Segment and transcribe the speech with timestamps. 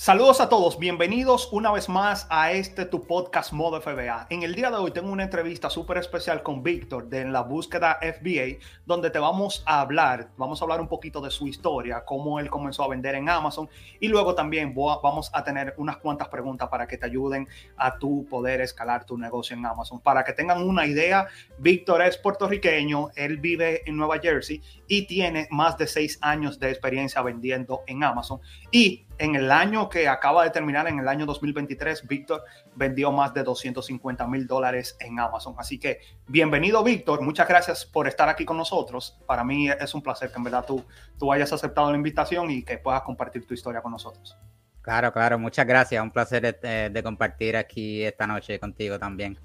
[0.00, 4.28] Saludos a todos, bienvenidos una vez más a este tu podcast Modo FBA.
[4.30, 7.98] En el día de hoy tengo una entrevista súper especial con Víctor de La Búsqueda
[8.00, 12.38] FBA, donde te vamos a hablar, vamos a hablar un poquito de su historia, cómo
[12.38, 16.68] él comenzó a vender en Amazon y luego también vamos a tener unas cuantas preguntas
[16.68, 19.98] para que te ayuden a tu poder escalar tu negocio en Amazon.
[19.98, 21.26] Para que tengan una idea,
[21.58, 26.70] Víctor es puertorriqueño, él vive en Nueva Jersey y tiene más de seis años de
[26.70, 28.40] experiencia vendiendo en Amazon
[28.70, 33.34] y en el año que acaba de terminar, en el año 2023, Víctor vendió más
[33.34, 35.54] de 250 mil dólares en Amazon.
[35.58, 37.22] Así que bienvenido, Víctor.
[37.22, 39.18] Muchas gracias por estar aquí con nosotros.
[39.26, 40.84] Para mí es un placer que en verdad tú,
[41.18, 44.36] tú hayas aceptado la invitación y que puedas compartir tu historia con nosotros.
[44.82, 45.38] Claro, claro.
[45.38, 46.02] Muchas gracias.
[46.02, 49.38] Un placer de, de compartir aquí esta noche contigo también.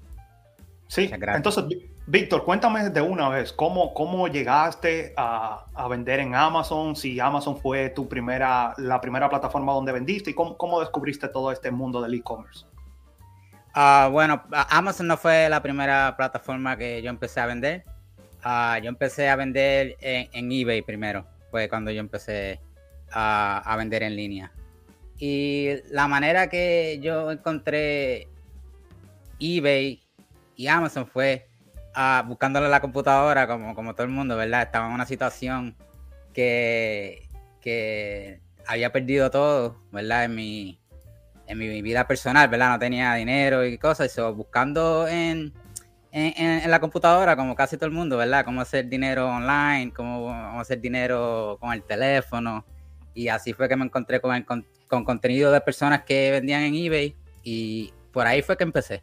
[0.88, 1.64] Sí, entonces,
[2.06, 6.94] Víctor, cuéntame de una vez, ¿cómo, cómo llegaste a, vender en Amazon?
[6.94, 11.70] Si Amazon fue tu primera, la primera plataforma donde vendiste y cómo, descubriste todo este
[11.70, 12.66] mundo del e-commerce.
[13.72, 17.84] Ah, bueno, Amazon no fue la primera plataforma que yo empecé a vender.
[18.42, 22.60] Ah, yo empecé a vender en, eBay primero, fue cuando yo empecé
[23.10, 24.52] a, a vender en línea.
[25.18, 28.28] Y la manera que yo encontré
[29.40, 30.03] eBay
[30.56, 31.48] y Amazon fue
[31.96, 34.62] uh, buscándole la computadora, como, como todo el mundo, ¿verdad?
[34.62, 35.76] Estaba en una situación
[36.32, 37.28] que,
[37.60, 40.24] que había perdido todo, ¿verdad?
[40.24, 40.80] En mi,
[41.46, 42.70] en mi vida personal, ¿verdad?
[42.70, 45.52] No tenía dinero y cosas, eso, buscando en,
[46.12, 48.44] en, la computadora, como casi todo el mundo, ¿verdad?
[48.44, 52.64] Cómo hacer dinero online, cómo, hacer dinero con el teléfono.
[53.14, 56.74] Y así fue que me encontré con, con, con contenido de personas que vendían en
[56.74, 59.02] eBay y por ahí fue que empecé.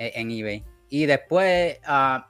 [0.00, 0.64] E, en eBay.
[0.88, 2.26] Y después, ah,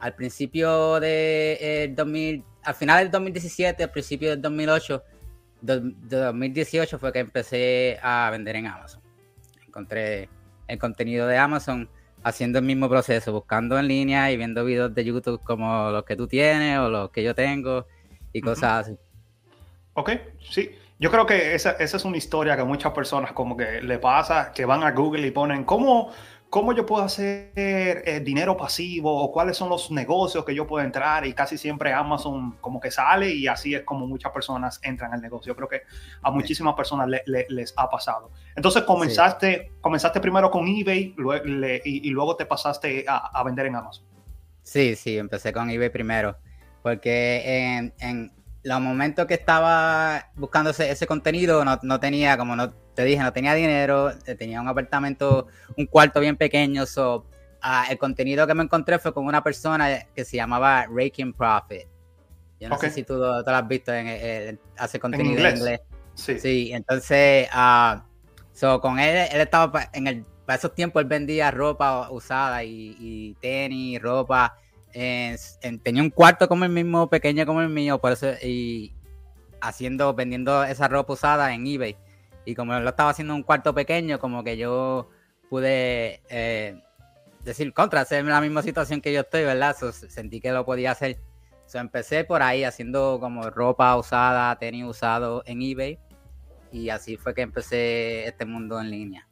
[0.00, 5.02] al principio de 2000, eh, al final del 2017, al principio del 2008,
[5.60, 9.02] de 2018 fue que empecé a vender en Amazon.
[9.66, 10.30] Encontré
[10.66, 11.88] el contenido de Amazon
[12.24, 16.16] haciendo el mismo proceso, buscando en línea y viendo videos de YouTube como los que
[16.16, 17.86] tú tienes o los que yo tengo
[18.32, 18.98] y cosas así.
[19.92, 20.70] Ok, sí.
[20.98, 24.52] Yo creo que esa, esa, es una historia que muchas personas como que le pasa,
[24.52, 26.12] que van a Google y ponen, ¿cómo,
[26.52, 30.84] ¿Cómo yo puedo hacer eh, dinero pasivo o cuáles son los negocios que yo puedo
[30.84, 31.26] entrar?
[31.26, 35.22] Y casi siempre Amazon como que sale y así es como muchas personas entran al
[35.22, 35.52] negocio.
[35.52, 35.80] Yo creo que
[36.20, 38.30] a muchísimas personas les ha pasado.
[38.54, 41.14] Entonces comenzaste, comenzaste primero con eBay
[41.86, 44.04] y, luego te pasaste a, vender en Amazon.
[44.62, 46.36] Sí, sí, empecé con eBay primero.
[46.82, 48.30] Porque en, en
[48.62, 53.32] los momentos que estaba buscando ese, contenido no, no tenía como no te dije, no
[53.32, 55.46] tenía dinero, eh, tenía un apartamento,
[55.76, 56.86] un cuarto bien pequeño.
[56.86, 57.26] So,
[57.60, 61.88] ah, el contenido que me encontré fue con una persona que se llamaba Raking Profit.
[62.60, 65.80] Yo no sé si tú, lo has visto, en, hace contenido en inglés.
[66.14, 66.38] Sí.
[66.38, 67.98] sí, entonces, uh,
[68.52, 73.36] so, con él, él estaba en el, para esos tiempos, él vendía ropa usada y,
[73.40, 74.56] tenis, ropa.
[74.92, 78.92] Tenía un cuarto como el mismo, pequeño como el mío, por eso, y
[79.60, 81.96] haciendo, vendiendo esa ropa usada en eBay.
[82.44, 85.08] Y como lo estaba haciendo en un cuarto pequeño, como que yo
[85.48, 86.82] pude eh,
[87.44, 89.76] decir contra, hacerme la misma situación que yo estoy, ¿verdad?
[89.76, 91.18] sentí que lo podía hacer.
[91.66, 95.98] So, empecé por ahí haciendo como ropa usada, tenis usado en eBay.
[96.72, 99.28] Y así fue que empecé este mundo en línea.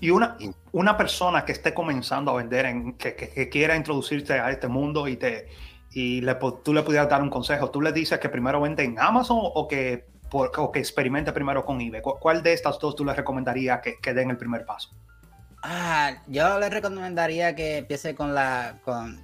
[0.00, 0.36] Y una,
[0.72, 5.08] una persona que esté comenzando a vender, en, que, que, quiera introducirse a este mundo
[5.08, 5.48] y, te,
[5.92, 8.98] y le, tú le pudieras dar un consejo, ¿tú le dices que primero vende en
[8.98, 12.02] Amazon o que o que experimente primero con eBay?
[12.02, 14.90] ¿Cuál de estas dos tú le recomendarías que, que, den el primer paso?
[15.62, 19.20] Ah, yo le recomendaría que empiece con la con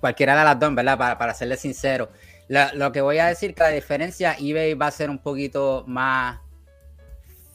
[0.00, 0.98] cualquiera de las dos, ¿verdad?
[0.98, 2.10] Para, para serle sincero.
[2.48, 6.40] lo que voy a decir que la diferencia, eBay va a ser un poquito más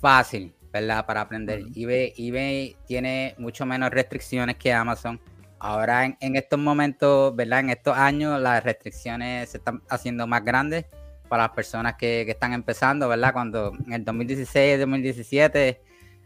[0.02, 1.06] fácil, ¿verdad?
[1.06, 1.64] Para aprender.
[1.76, 5.22] eBay, eBay tiene mucho menos restricciones que Amazon.
[5.60, 7.60] Ahora en, en, estos momentos, ¿verdad?
[7.60, 10.86] En estos años las restricciones se están haciendo más grandes
[11.30, 13.32] para las personas que, están empezando, ¿verdad?
[13.34, 15.82] Cuando en el 2016, 2017,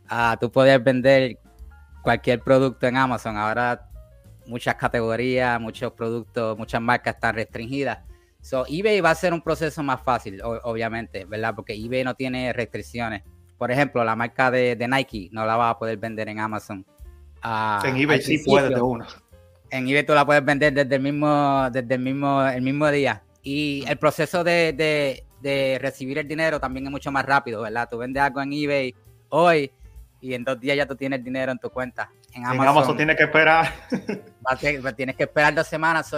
[0.10, 1.38] uh, tú podías vender
[2.02, 3.38] cualquier producto en Amazon.
[3.38, 3.90] Ahora
[4.48, 8.00] muchas categorías, muchos productos, muchas marcas están restringidas.
[8.42, 11.54] So, eBay va a ser un proceso más fácil, obviamente, ¿verdad?
[11.54, 13.24] Porque eBay no tiene restricciones.
[13.57, 16.86] Por ejemplo, la marca de, Nike no la va a poder vender en Amazon.
[17.42, 19.07] Ah, en eBay sí puedes de una.
[19.69, 23.24] En eBay tú la puedes vender desde el mismo, desde el mismo, el mismo día.
[23.42, 25.24] Y el proceso de,
[25.81, 27.88] recibir el dinero también es mucho más rápido, ¿verdad?
[27.89, 28.95] Tú vendes algo en eBay
[29.30, 29.71] hoy
[30.21, 32.09] y en dos días ya tú tienes dinero en tu cuenta.
[32.33, 33.74] En Amazon, tienes que esperar.
[34.95, 36.13] tienes que esperar dos semanas.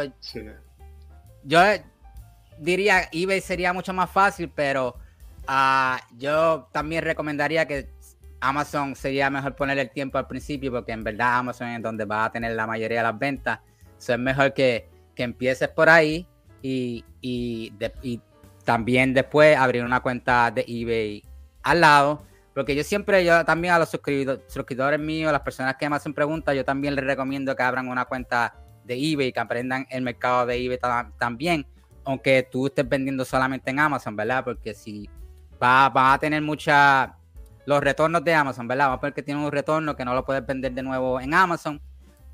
[1.43, 1.61] Yo
[2.57, 4.95] diría eBay sería mucho más fácil, pero
[5.51, 7.89] Ah, yo también recomendaría que
[8.39, 12.25] Amazon sería mejor poner el tiempo al principio porque en verdad Amazon es donde va
[12.25, 13.59] a tener la mayoría de las ventas.
[13.97, 16.27] Eso es mejor que, que empieces por ahí
[16.61, 18.21] y, y,
[18.63, 21.23] también después abrir una cuenta de eBay
[21.63, 22.23] al lado.
[22.53, 26.55] Porque yo siempre, yo también a los suscriptores, míos, las personas que me hacen preguntas,
[26.55, 28.53] yo también les recomiendo que abran una cuenta
[28.83, 30.77] de eBay, que aprendan el mercado de eBay
[31.17, 31.65] también,
[32.05, 34.43] aunque tú estés vendiendo solamente en Amazon, ¿verdad?
[34.43, 35.09] Porque si
[35.61, 37.15] va, va a tener mucha
[37.65, 38.87] los retornos de Amazon, ¿verdad?
[38.87, 41.33] Vamos a ver que tiene un retorno que no lo puedes vender de nuevo en
[41.35, 41.79] Amazon.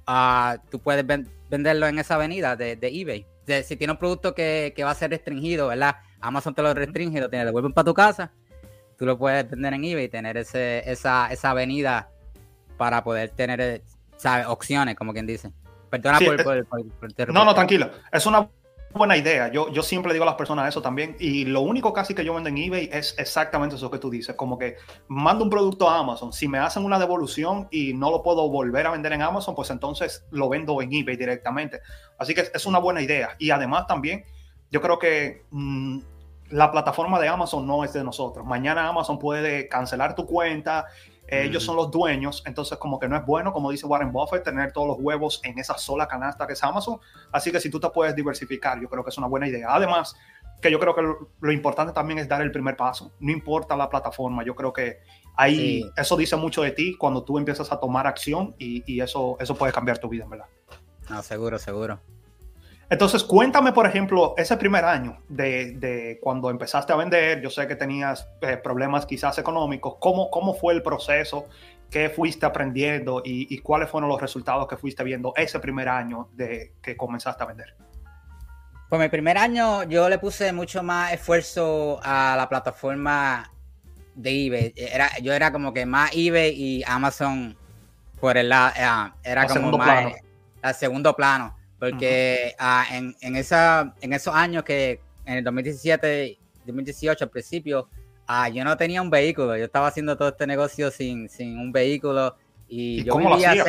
[0.07, 1.05] Uh, tú puedes
[1.49, 3.25] venderlo en esa avenida de, eBay.
[3.63, 5.97] si tiene un producto que, va a ser restringido, ¿verdad?
[6.21, 8.31] Amazon te lo restringe, lo tiene, devuelven para tu casa.
[8.97, 12.09] Tú lo puedes vender en eBay y tener ese, esa, esa avenida
[12.77, 13.83] para poder tener
[14.47, 15.51] opciones, como quien dice.
[15.89, 17.91] Perdona por, por, No, no, tranquilo.
[18.09, 18.47] Es una
[18.95, 19.51] buena idea.
[19.51, 21.15] Yo, yo siempre digo a las personas eso también.
[21.19, 24.35] Y lo único casi que yo vendo en eBay es exactamente eso que tú dices.
[24.35, 24.77] Como que
[25.07, 26.33] mando un producto a Amazon.
[26.33, 29.69] Si me hacen una devolución y no lo puedo volver a vender en Amazon, pues
[29.69, 31.81] entonces lo vendo en eBay directamente.
[32.17, 33.35] Así que es una buena idea.
[33.37, 34.25] Y además también,
[34.71, 35.99] yo creo que mm,
[36.49, 38.45] la plataforma de Amazon no es de nosotros.
[38.45, 40.85] Mañana Amazon puede cancelar tu cuenta
[41.27, 44.71] ellos son los dueños, entonces como que no es bueno, como dice Warren Buffett, tener
[44.71, 46.99] todos los huevos en esa sola canasta que es Amazon.
[47.31, 49.67] Así que si tú te puedes diversificar, yo creo que es una buena idea.
[49.69, 50.15] Además,
[50.61, 53.11] que yo creo que lo, importante también es dar el primer paso.
[53.19, 54.99] No importa la plataforma, yo creo que
[55.35, 59.37] ahí eso dice mucho de ti cuando tú empiezas a tomar acción y, y eso,
[59.39, 60.47] eso puede cambiar tu vida, verdad.
[61.09, 61.99] No, seguro, seguro.
[62.89, 67.75] Entonces, cuéntame, por ejemplo, ese primer año de, cuando empezaste a vender, yo sé que
[67.75, 71.47] tenías eh, problemas quizás económicos, ¿cómo, ¿cómo fue el proceso?
[71.89, 76.73] ¿Qué fuiste aprendiendo y, cuáles fueron los resultados que fuiste viendo ese primer año de
[76.81, 77.75] que comenzaste a vender?
[78.89, 83.51] Pues mi primer año yo le puse mucho más esfuerzo a la plataforma
[84.13, 84.73] de eBay.
[84.75, 87.57] Era, yo era como que más eBay y Amazon
[88.19, 90.13] por el lado, eh, era como más
[90.63, 91.55] el segundo plano
[91.89, 97.87] porque ah, en, en, esa, en esos años que en el 2017, 2018 al principio,
[98.27, 99.55] ah, yo no tenía un vehículo.
[99.57, 102.35] Yo estaba haciendo todo este negocio sin, sin un vehículo.
[102.67, 103.63] Y, yo cómo vivía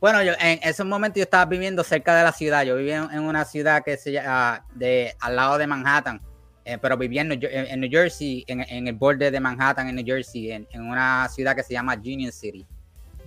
[0.00, 2.64] Bueno, yo, en esos momentos yo estaba viviendo cerca de la ciudad.
[2.64, 6.20] Yo vivía en, una ciudad que se llama de, al lado de Manhattan.
[6.64, 7.28] Eh, pero vivía en
[7.80, 11.62] New, Jersey, en, el borde de Manhattan, en New Jersey, en, en una ciudad que
[11.62, 12.66] se llama Union City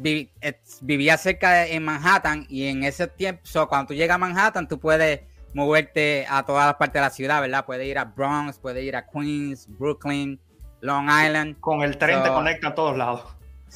[0.01, 4.79] vivía cerca de, en Manhattan y en ese tiempo, cuando tú llegas a Manhattan, tú
[4.79, 5.21] puedes
[5.53, 7.65] moverte a todas las partes de la ciudad, ¿verdad?
[7.65, 10.39] Puedes ir a Bronx, puedes ir a Queens, Brooklyn,
[10.81, 11.59] Long Island.
[11.59, 13.23] Con el tren te conecta a todos lados.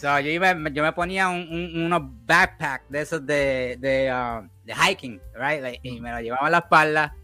[0.01, 4.48] yo, yo me ponía un, unos backpacks de esos de, de, uh,
[4.83, 5.80] hiking, right?
[5.83, 7.16] y me lo llevaba a la espalda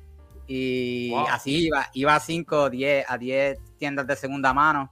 [0.47, 4.91] y así iba, iba a 5 o 10 a 10 tiendas de segunda mano,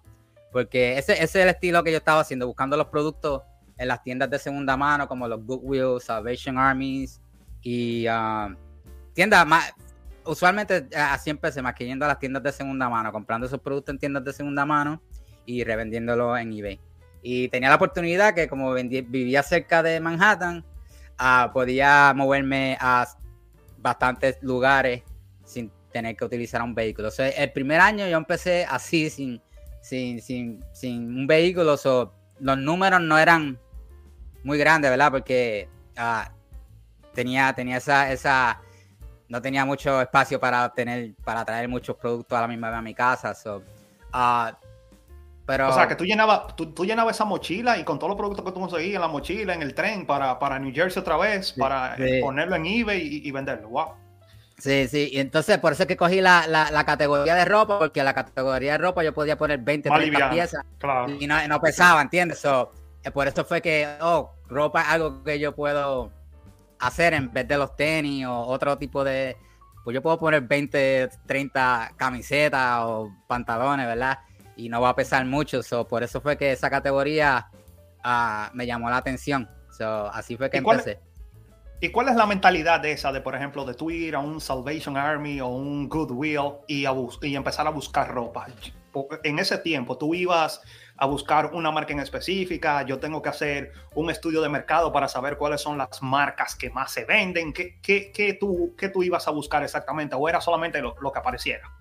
[0.53, 3.41] porque ese, ese es el estilo que yo estaba haciendo, buscando los productos
[3.79, 7.21] en las tiendas de segunda mano como los Goodwill, Salvation Armies
[7.61, 8.53] y uh,
[9.13, 9.73] tiendas más.
[10.25, 13.59] Usualmente eh, así empecé, más que yendo a las tiendas de segunda mano, comprando esos
[13.61, 15.01] productos en tiendas de segunda mano
[15.45, 16.79] y revendiéndolos en eBay.
[17.23, 20.65] Y tenía la oportunidad que como vivía cerca de Manhattan,
[21.19, 23.07] uh, podía moverme a
[23.77, 25.03] bastantes lugares
[25.45, 27.09] sin tener que utilizar un vehículo.
[27.17, 29.41] El primer año yo empecé así, sin,
[29.81, 31.77] sin, sin, sin un vehículo.
[32.39, 33.57] los números no eran
[34.43, 35.11] muy grande, ¿verdad?
[35.11, 36.31] Porque ah,
[37.13, 38.61] tenía, tenía esa, esa,
[39.27, 42.81] no tenía mucho espacio para tener, para traer muchos productos a la misma vez a
[42.81, 43.33] mi casa.
[44.11, 44.57] Ah,
[45.45, 45.69] pero...
[45.69, 48.51] O sea, que tú llenabas, tú, llenabas esa mochila y con todos los productos que
[48.51, 51.97] tú conseguías en la mochila, en el tren, para, para New Jersey otra vez, para
[52.21, 53.69] ponerlo en eBay y, venderlo.
[53.69, 53.87] Wow.
[54.59, 58.03] Sí, sí, y entonces por eso es que cogí la, la, categoría de ropa, porque
[58.03, 60.65] la categoría de ropa yo podía poner 20, 30 piezas
[61.17, 62.39] y no, no pesaba, ¿entiendes?
[62.39, 62.73] So,
[63.13, 66.11] por eso fue que, oh, ropa es algo que yo puedo
[66.79, 69.37] hacer en vez de los tenis o otro tipo de...
[69.83, 74.19] Pues yo puedo poner 20, 30 camisetas o pantalones, ¿verdad?
[74.55, 75.63] Y no va a pesar mucho.
[75.63, 77.49] So, por eso fue que esa categoría
[78.03, 79.49] ah, me llamó la atención.
[79.71, 80.99] So, así fue que empecé.
[81.81, 84.41] ¿Y cuál es la mentalidad de esa, de por ejemplo, de tú ir a un
[84.41, 86.85] Salvation Army o un Goodwill y,
[87.21, 88.47] y empezar a buscar ropa?
[89.23, 90.61] En ese tiempo, tú ibas
[90.99, 95.07] a buscar una marca en específica, yo tengo que hacer un estudio de mercado para
[95.07, 99.25] saber cuáles son las marcas que más se venden, qué, qué, tú, qué tú ibas
[99.25, 101.71] a buscar exactamente, o era solamente lo, que apareciera.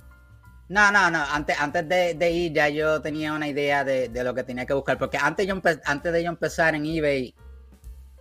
[0.69, 1.25] No, no, no.
[1.33, 4.99] Antes, antes de, ir ya yo tenía una idea de, lo que tenía que buscar.
[4.99, 7.35] Porque antes, yo antes de yo empezar en eBay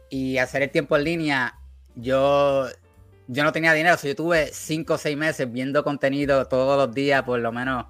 [0.09, 1.59] y hacer el tiempo en línea,
[1.93, 2.65] yo,
[3.27, 3.97] yo no tenía dinero.
[4.01, 7.85] yo tuve cinco o seis meses viendo contenido todos los días, por lo menos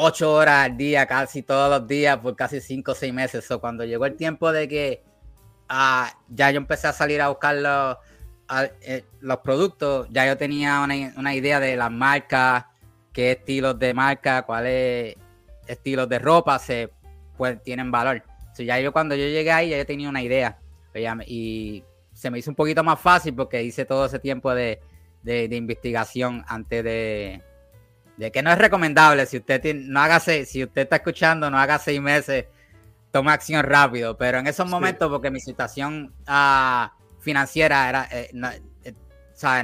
[0.00, 3.44] ocho horas al día, casi todos los días, por casi cinco o seis meses.
[3.44, 5.02] So, cuando llegó el tiempo de que
[5.68, 7.96] ah, ya yo empecé a salir a buscar los,
[8.82, 12.64] eh, los productos, ya yo tenía una, idea de las marcas,
[13.12, 15.16] qué estilos de marca, cuáles
[15.66, 16.90] estilos de ropa se
[17.36, 18.22] pues, tienen valor.
[18.54, 20.58] So, ya yo cuando yo llegué ahí, ya yo tenía una idea.
[21.26, 24.80] Y se me hizo un poquito más fácil porque hice todo ese tiempo de,
[25.24, 27.42] investigación antes de,
[28.20, 29.24] de que no es recomendable.
[29.24, 32.44] Si usted no haga si usted está escuchando, no haga seis meses,
[33.10, 34.16] tome acción rápido.
[34.16, 38.94] Pero en esos momentos, porque mi situación uh, financiera era, eh, no, eh,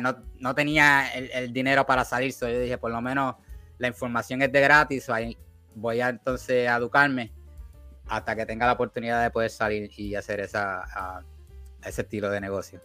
[0.00, 3.34] no, no, tenía el, dinero para salir, yo dije, por lo menos
[3.76, 5.36] la información es de gratis, ahí
[5.74, 7.32] voy a entonces a educarme
[8.08, 11.22] hasta que tenga la oportunidad de poder salir y hacer esa,
[11.84, 12.80] ese estilo de negocio.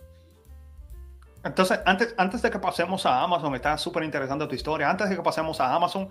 [1.43, 4.89] Entonces, antes, antes de que pasemos a Amazon, está súper interesante tu historia.
[4.89, 6.09] Antes de que pasemos a Amazon,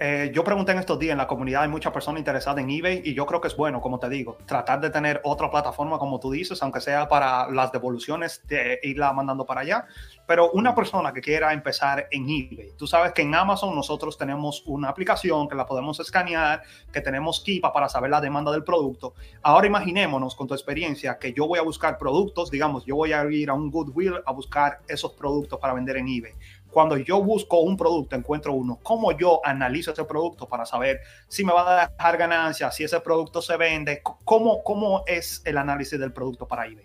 [0.00, 3.02] eh, yo pregunté en estos días en la comunidad, hay muchas personas interesadas en eBay
[3.04, 6.20] y yo creo que es bueno, como te digo, tratar de tener otra plataforma, como
[6.20, 9.86] tú dices, aunque sea para las devoluciones, de irla mandando para allá.
[10.24, 14.62] Pero una persona que quiera empezar en eBay, tú sabes que en Amazon nosotros tenemos
[14.66, 16.62] una aplicación que la podemos escanear,
[16.92, 19.14] que tenemos Kipa para saber la demanda del producto.
[19.42, 23.24] Ahora imaginémonos con tu experiencia que yo voy a buscar productos, digamos, yo voy a
[23.24, 26.34] ir a un Goodwill a buscar esos productos para vender en eBay
[26.70, 31.44] cuando yo busco un producto, encuentro uno, ¿cómo yo analizo ese producto para saber si
[31.44, 34.02] me va a dejar ganancias, si ese producto se vende?
[34.02, 36.84] ¿Cómo, cómo es el análisis del producto para eBay?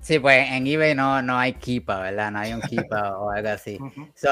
[0.00, 2.30] Sí, pues en eBay no, no hay Keepa, ¿verdad?
[2.30, 3.78] No hay un Keepa o algo así.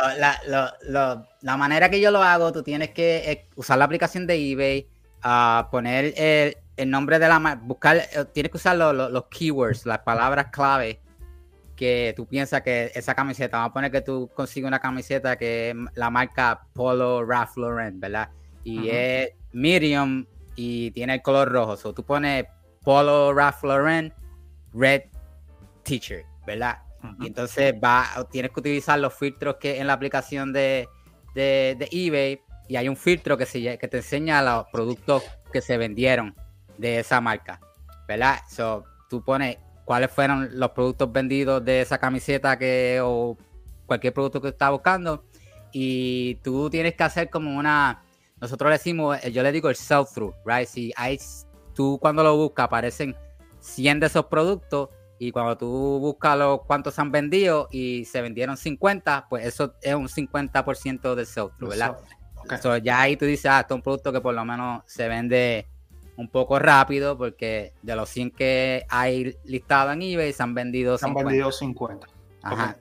[1.43, 4.89] la, manera que yo lo hago, tú tienes que eh, usar la aplicación de eBay,
[5.25, 9.99] uh, poner el, el, nombre de la buscar, eh, tienes que usar los keywords, las
[10.01, 11.01] palabras clave
[11.79, 15.71] que tú piensas que esa camiseta, vamos a poner que tú consigues una camiseta que
[15.71, 18.31] es la marca Polo Ralph Lauren, ¿verdad?
[18.65, 21.77] Y es medium y tiene el color rojo.
[21.77, 22.47] So tú pones
[22.83, 24.13] Polo Ralph Lauren
[24.75, 25.03] Red
[25.85, 26.79] T-shirt, ¿verdad?
[27.21, 30.89] Y entonces va, tienes que utilizar los filtros que en la aplicación de,
[31.37, 35.79] de, eBay y hay un filtro que, se, que te enseña los productos que se
[35.79, 36.35] vendieron
[36.77, 37.61] de esa marca,
[38.09, 38.41] ¿verdad?
[38.51, 39.59] So, tú pones
[39.89, 43.39] cuáles fueron los productos vendidos de esa camiseta que o
[43.87, 45.25] cualquier producto que estás buscando.
[45.73, 48.03] Y tú tienes que hacer como una
[48.39, 51.19] nosotros le decimos yo le digo el sell through right si hay
[51.75, 53.17] tú cuando lo buscas aparecen
[53.61, 55.67] 100 de esos productos y cuando tú
[56.01, 61.27] buscas los cuántos han vendido y se vendieron 50 pues eso es un 50% del
[61.27, 61.97] sell through verdad
[62.37, 62.83] okay.
[62.83, 65.67] ya ahí tú dices ah esto es un producto que por lo menos se vende
[66.19, 70.99] un poco rápido porque de los 100 que hay listado en eBay se han vendido
[70.99, 71.21] 50.
[71.21, 72.07] Se han vendido 50.
[72.43, 72.77] Ajá.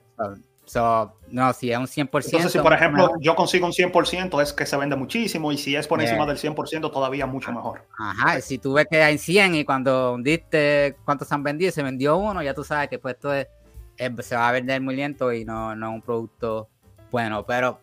[1.30, 2.04] no, si es un 100%.
[2.04, 5.76] Entonces, si por ejemplo yo consigo un 100% es que se vende muchísimo y si
[5.76, 7.86] es por encima del 100% todavía mucho mejor.
[7.96, 11.84] Ajá, si tú ves que hay 100 y cuando hundiste cuántos se han vendido, se
[11.84, 13.30] vendió uno, ya tú sabes que pues esto
[14.22, 16.68] se va a vender muy lento y no, no es un producto
[17.12, 17.80] bueno, pero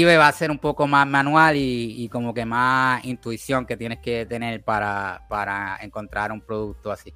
[0.00, 4.00] eBay va a ser un poco más manual y, como que más intuición que tienes
[4.00, 7.14] que tener para, para, encontrar un producto así.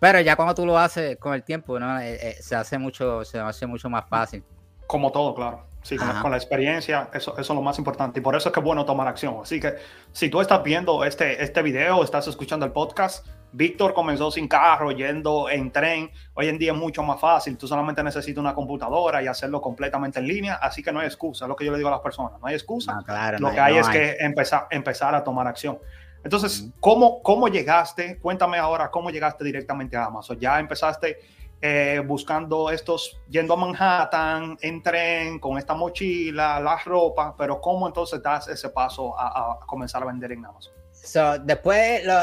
[0.00, 2.00] Pero ya cuando tú lo haces con el tiempo, ¿no?
[2.00, 4.42] Eh, eh, se hace mucho, se hace mucho más fácil.
[4.88, 5.69] Como todo, claro.
[5.82, 8.20] Sí, con, la experiencia, eso, eso, es lo más importante.
[8.20, 9.38] Y por eso es que es bueno tomar acción.
[9.42, 9.76] Así que
[10.12, 14.92] si tú estás viendo este, este video, estás escuchando el podcast, Víctor comenzó sin carro,
[14.92, 16.10] yendo en tren.
[16.34, 17.56] Hoy en día es mucho más fácil.
[17.56, 20.54] Tú solamente necesitas una computadora y hacerlo completamente en línea.
[20.56, 21.46] Así que no hay excusa.
[21.46, 22.38] Es lo que yo le digo a las personas.
[22.40, 23.02] No hay excusa.
[23.38, 25.78] lo que hay, es que empezar, empezar a tomar acción.
[26.22, 28.18] Entonces, ¿cómo, ¿cómo llegaste?
[28.18, 30.38] Cuéntame ahora cómo llegaste directamente a Amazon.
[30.38, 31.18] Ya empezaste
[31.62, 37.86] eh, buscando estos, yendo a Manhattan en tren, con esta mochila, la ropa, pero ¿cómo
[37.86, 40.72] entonces das ese paso a, comenzar a vender en Amazon?
[40.92, 42.18] So, después lo,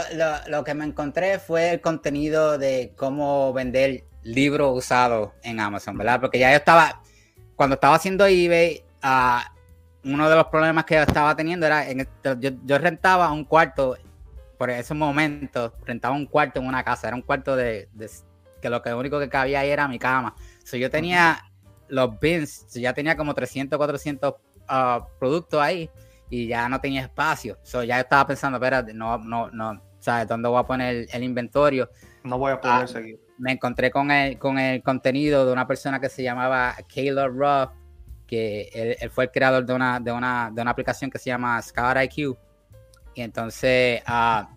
[0.47, 6.19] lo, que me encontré fue el contenido de cómo vender libros usados en Amazon, ¿verdad?
[6.19, 7.03] Porque ya yo estaba,
[7.55, 12.07] cuando estaba haciendo eBay, uh, uno de los problemas que yo estaba teniendo era, en
[12.23, 12.33] yo,
[12.65, 13.97] yo, rentaba un cuarto,
[14.57, 17.87] por ese momento, rentaba un cuarto en una casa, era un cuarto de
[18.67, 20.35] que lo que único que cabía ahí era mi cama.
[20.63, 21.39] So, yo tenía
[21.87, 24.33] los bins, ya tenía como 300, 400
[24.67, 25.89] ah, productos ahí
[26.29, 27.57] y ya no tenía espacio.
[27.63, 30.27] So, ya estaba pensando, espérate, no, no, no, ¿sabes?
[30.27, 31.89] ¿Dónde voy a poner el, inventario?
[32.23, 33.19] No voy a poder ah, seguir.
[33.37, 37.71] Me encontré con el, con el contenido de una persona que se llamaba Kayla Ruff,
[38.25, 41.61] que él, fue el creador de una, de, una, de una aplicación que se llama
[41.61, 42.37] Scout IQ.
[43.15, 44.56] Y entonces, uh,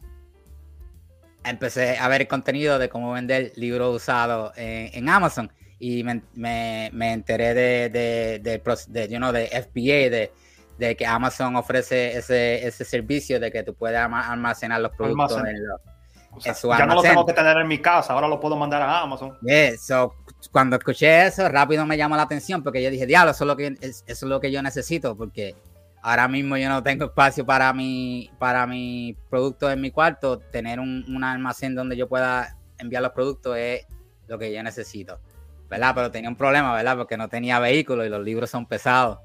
[1.45, 7.13] empecé a ver el contenido de cómo vender libros usados en, Amazon y me, me,
[7.13, 10.33] enteré de, de, de, de, you know, de FBA, de,
[10.79, 16.55] de que Amazon ofrece ese, ese servicio de que tú puedes almacenar los productos en,
[16.55, 19.01] su Ya no lo tengo que tener en mi casa, ahora lo puedo mandar a
[19.01, 19.37] Amazon.
[19.47, 20.15] eso
[20.53, 23.57] cuando escuché eso, rápido me llamó la atención porque yo dije, diablo, eso es lo
[23.57, 25.55] que, eso es lo que yo necesito porque
[26.03, 30.39] ahora mismo yo no tengo espacio para mi, para mi producto en mi cuarto.
[30.39, 33.87] Tener un, un almacén donde yo pueda enviar los productos es
[34.29, 35.21] lo que yo necesito.
[35.69, 35.93] ¿Verdad?
[35.95, 36.97] Pero tenía un problema, ¿verdad?
[36.97, 39.19] Porque no tenía vehículo y los libros son pesados.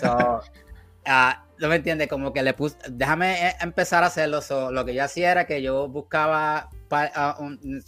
[0.00, 0.40] So,
[1.06, 4.40] Ah, no me entiende, como que le puse, déjame eh, empezar a hacerlo.
[4.70, 7.38] lo que yo hacía era que yo buscaba ah,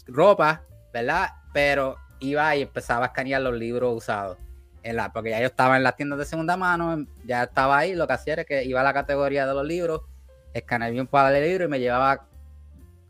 [0.07, 0.63] ropa,
[0.93, 1.31] ¿verdad?
[1.53, 4.39] Pero iba y empezaba a escanear los libros usados.
[4.83, 7.95] En porque ya yo estaba en las tiendas de segunda mano, ya estaba ahí.
[7.95, 10.03] Lo que hacía era que iba a la categoría de los libros,
[10.53, 12.27] escaneaba un par de libros y me llevaba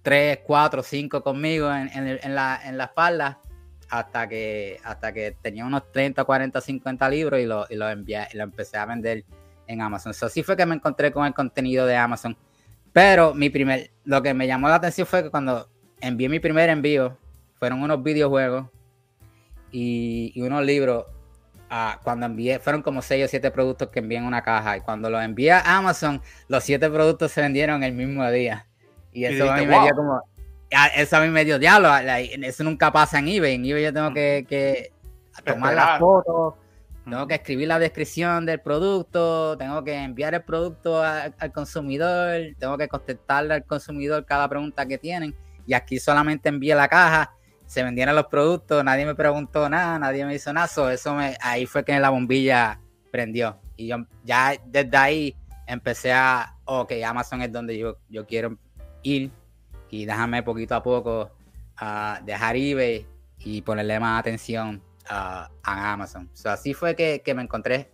[0.02, 1.88] tres, cuatro, cinco conmigo en,
[2.23, 3.41] en, la, en la espalda
[3.93, 8.37] hasta que, hasta que tenía unos 30, 40, 50 libros y los lo envié y
[8.38, 9.25] lo empecé a vender
[9.67, 10.14] en Amazon.
[10.14, 12.37] So, así fue que me encontré con el contenido de Amazon.
[12.93, 15.69] Pero mi primer, lo que me llamó la atención fue que cuando
[16.00, 17.19] envié mi primer envío,
[17.59, 18.67] fueron unos videojuegos
[19.71, 21.05] y, unos libros.
[21.75, 24.76] Ah, cuando envié, fueron como 6 o 7 productos que envié en una caja.
[24.76, 28.67] Y cuando los envié a Amazon, los 7 productos se vendieron el mismo día.
[29.11, 30.21] Y eso a mí me dio como.
[30.95, 31.88] Eso a mí me dio diablo.
[31.97, 33.55] Eso nunca pasa en eBay.
[33.55, 34.93] En eBay yo tengo que, que
[35.45, 36.55] tomar las fotos
[37.05, 42.79] tengo que escribir la descripción del producto, tengo que enviar el producto al consumidor, tengo
[42.79, 45.35] que contestarle al consumidor cada pregunta que tienen.
[45.67, 47.35] Y aquí solamente envié la caja,
[47.73, 50.69] se vendieron los productos, nadie me preguntó nada, nadie me hizo nada.
[50.93, 52.79] eso me, ahí fue que la bombilla
[53.11, 53.59] prendió.
[53.79, 55.37] Y yo ya desde ahí
[55.67, 58.59] empecé a, ok, Amazon es donde yo, yo quiero
[59.02, 59.31] ir
[59.88, 61.31] y déjame poquito a poco
[61.79, 63.07] a dejar eBay
[63.38, 66.29] y ponerle más atención a Amazon.
[66.45, 67.88] así fue que, me encontré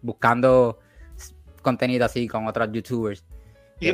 [0.00, 0.78] buscando
[1.60, 3.22] contenido así con otros youtubers.
[3.80, 3.92] y,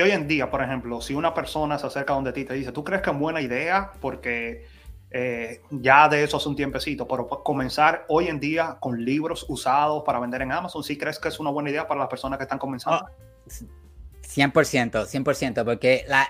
[0.00, 2.72] hoy, en día, por ejemplo, si una persona se acerca donde ti y te dice,
[2.72, 3.92] ¿tú crees que es buena idea?
[4.00, 4.66] Porque
[5.10, 10.02] eh, ya de eso hace un tiempecito, pero comenzar hoy en día con libros usados
[10.04, 12.44] para vender en Amazon, ¿sí crees que es una buena idea para las personas que
[12.44, 13.06] están comenzando?
[13.48, 16.28] 100%, 100%, porque la,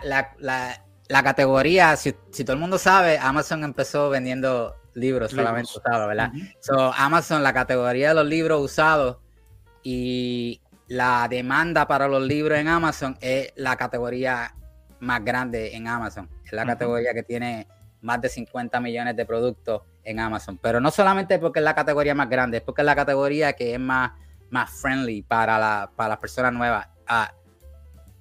[1.09, 6.31] la categoría, si, todo el mundo sabe, Amazon empezó vendiendo libros, solamente usados, ¿verdad?
[6.61, 9.19] so, Amazon, la categoría de los libros usados
[9.83, 10.61] y
[10.95, 14.55] la demanda para los libros en Amazon es la categoría
[15.01, 16.31] más grande en Amazon.
[16.45, 17.67] Es la categoría que tiene
[18.01, 20.57] más de 50 millones de productos en Amazon.
[20.63, 23.75] Pero no solamente porque es la categoría más grande, es porque es la categoría que
[23.75, 24.13] es más,
[24.51, 26.87] más friendly para, la, para las personas nuevas.
[27.09, 27.35] Ah,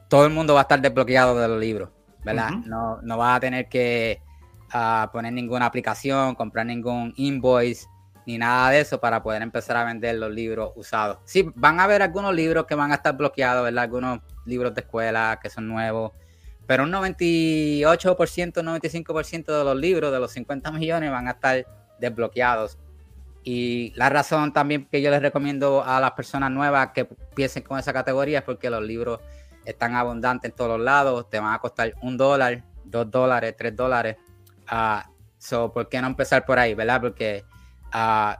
[0.09, 1.89] todo el mundo va a estar desbloqueado de los libros.
[2.23, 2.51] ¿verdad?
[2.65, 4.21] no, no vas a tener que
[4.71, 7.85] ah, poner ninguna aplicación, comprar ningún invoice
[8.25, 11.19] ni nada de eso para poder empezar a vender los libros usados.
[11.25, 13.83] Sí, van a haber algunos libros que van a estar bloqueados, ¿verdad?
[13.83, 16.11] Algunos libros de escuela que son nuevos,
[16.65, 21.65] pero un 98%, 95% de los libros de los 50 millones van a estar
[21.99, 22.77] desbloqueados.
[23.43, 27.05] Y la razón también que yo les recomiendo a las personas nuevas que
[27.35, 29.19] piensen con esa categoría es porque los libros
[29.65, 33.75] están abundantes en todos los lados, te van a costar un dólar, dos dólares, tres
[33.75, 34.17] dólares.
[34.71, 35.01] Uh,
[35.37, 37.01] so, ¿Por qué no empezar por ahí, verdad?
[37.01, 37.43] Porque
[37.93, 38.35] uh,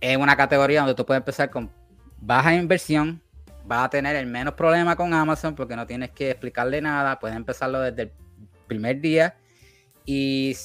[0.00, 1.70] es una categoría donde tú puedes empezar con
[2.18, 3.22] baja inversión,
[3.64, 7.36] vas a tener el menos problema con Amazon porque no tienes que explicarle nada, puedes
[7.36, 8.12] empezarlo desde el
[8.66, 9.36] primer día.
[10.04, 10.56] Y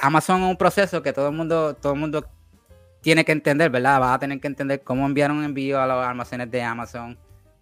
[0.00, 2.26] Amazon es un proceso que todo el mundo, todo el mundo
[3.00, 4.00] tiene que entender, ¿verdad?
[4.00, 7.18] Vas a tener que entender cómo enviar un envío a los almacenes de Amazon,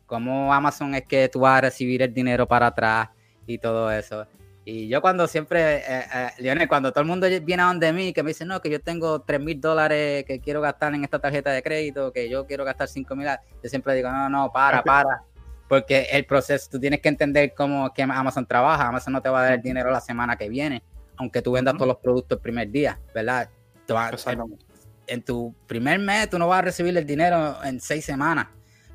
[0.07, 3.09] cómo Amazon es que tú vas a recibir el dinero para atrás
[3.47, 4.27] y todo eso.
[4.69, 8.13] Y yo cuando siempre, eh, eh, Lionel, cuando todo el mundo viene a donde mí,
[8.13, 11.21] que me dice, no, que yo tengo 3 mil dólares que quiero gastar en esta
[11.21, 13.29] tarjeta de crédito, que yo quiero gastar 5 mil,
[13.63, 15.23] yo siempre digo, no, no, para, para.
[15.69, 18.89] Porque el proceso, tú tienes que entender cómo que Amazon trabaja.
[18.89, 20.83] Amazon no te va a dar el dinero la semana que viene,
[21.17, 23.49] aunque tú vendas todos los productos el primer día, ¿verdad?
[23.89, 24.59] en,
[25.07, 28.49] en tu primer mes tú no vas a recibir el dinero en seis semanas.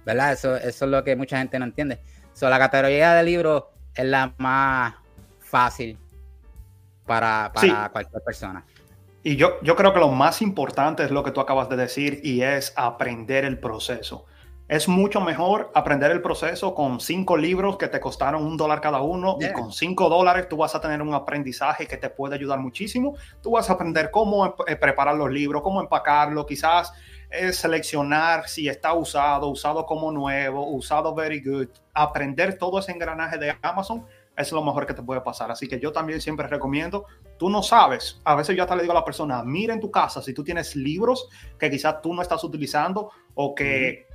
[0.06, 0.34] ¿verdad?
[0.34, 2.02] Eso, eso es lo que mucha gente no entiende.
[2.34, 4.96] So, la categoría de libro es la más
[5.52, 6.00] fácil
[7.06, 7.52] para,
[7.92, 8.66] cualquier persona.
[9.22, 12.22] Y yo, yo creo que lo más importante es lo que tú acabas de decir
[12.24, 14.26] y es aprender el proceso.
[14.68, 19.02] Es mucho mejor aprender el proceso con cinco libros que te costaron un dólar cada
[19.02, 22.58] uno y con cinco dólares tú vas a tener un aprendizaje que te puede ayudar
[22.60, 23.16] muchísimo.
[23.44, 26.94] Tú vas a aprender cómo eh, preparar los libros, cómo empacarlo, quizás
[27.30, 33.38] es seleccionar si está usado, usado como nuevo, usado very good, aprender todo ese engranaje
[33.38, 35.52] de Amazon es lo mejor que te puede pasar.
[35.52, 37.06] Así que yo también siempre recomiendo,
[37.38, 39.92] tú no sabes, a veces yo hasta le digo a la persona, mira en tu
[39.92, 44.08] casa si tú tienes libros que quizás tú no estás utilizando o que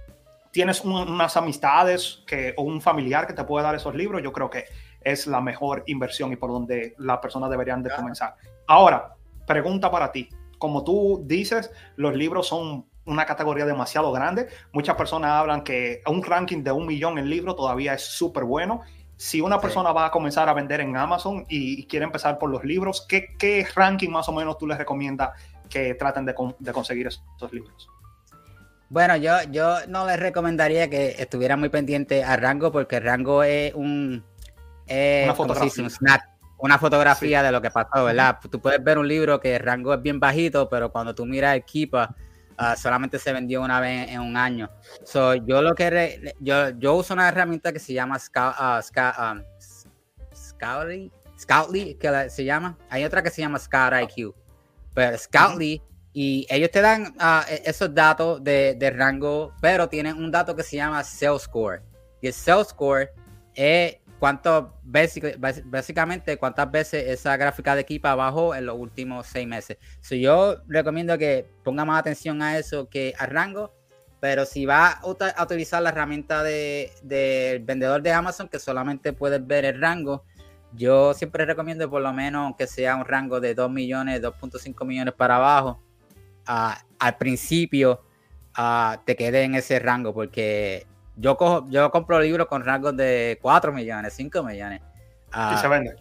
[0.51, 4.49] tienes unas amistades que, o un familiar que te puede dar esos libros, yo creo
[4.49, 4.65] que
[5.03, 8.35] es la mejor inversión y por donde las personas deberían de comenzar.
[8.67, 9.15] Ahora,
[9.47, 10.29] pregunta para ti.
[10.59, 14.49] Como tú dices, los libros son una categoría demasiado grande.
[14.73, 18.81] Muchas personas hablan que un ranking de un millón en libros todavía es súper bueno.
[19.17, 22.65] Si una persona va a comenzar a vender en Amazon y, quiere empezar por los
[22.65, 25.31] libros, ¿qué, ranking más o menos tú les recomiendas
[25.71, 26.35] que traten de,
[26.73, 27.89] conseguir esos libros?
[28.89, 33.75] Bueno, yo, yo no les recomendaría que estuviera muy pendiente al rango porque rango es
[33.75, 34.23] un...
[34.89, 35.89] una fotografía.
[36.59, 38.39] una fotografía de lo que pasó, ¿verdad?
[38.51, 41.57] Tú puedes ver un libro que el rango es bien bajito, pero cuando tú miras
[41.57, 42.15] el Kipa,
[42.59, 44.71] Ah, solamente se vendió una vez en un año.
[45.05, 48.83] So, yo lo que yo, yo uso una herramienta que se llama Scout, uh,
[51.39, 52.79] Scoutly, que se llama.
[52.89, 54.35] Hay otra que se llama Scout IQ.
[54.95, 55.83] Pero Scoutly,
[56.15, 60.57] y ellos te dan ah, e, esos datos de, de, rango, pero tienen un dato
[60.57, 61.83] que se llama Sales Score.
[62.23, 63.11] Y el Sales Score
[63.55, 69.79] es cuánto, básicamente, cuántas veces esa gráfica de equipa bajó en los últimos seis meses.
[70.01, 73.75] So, yo recomiendo que ponga más atención a eso que al rango,
[74.21, 79.47] pero si va a utilizar la herramienta del de, vendedor de Amazon, que solamente puedes
[79.47, 80.25] ver el rango,
[80.73, 85.15] yo siempre recomiendo por lo menos que sea un rango de 2 millones, 2.5 millones
[85.15, 85.83] para abajo.
[86.47, 88.03] al principio
[89.05, 93.73] te quede en ese rango porque yo cojo, yo compro libros con rangos de 4
[93.73, 94.83] millones, 5 millones.
[95.35, 95.97] Uh, se vende.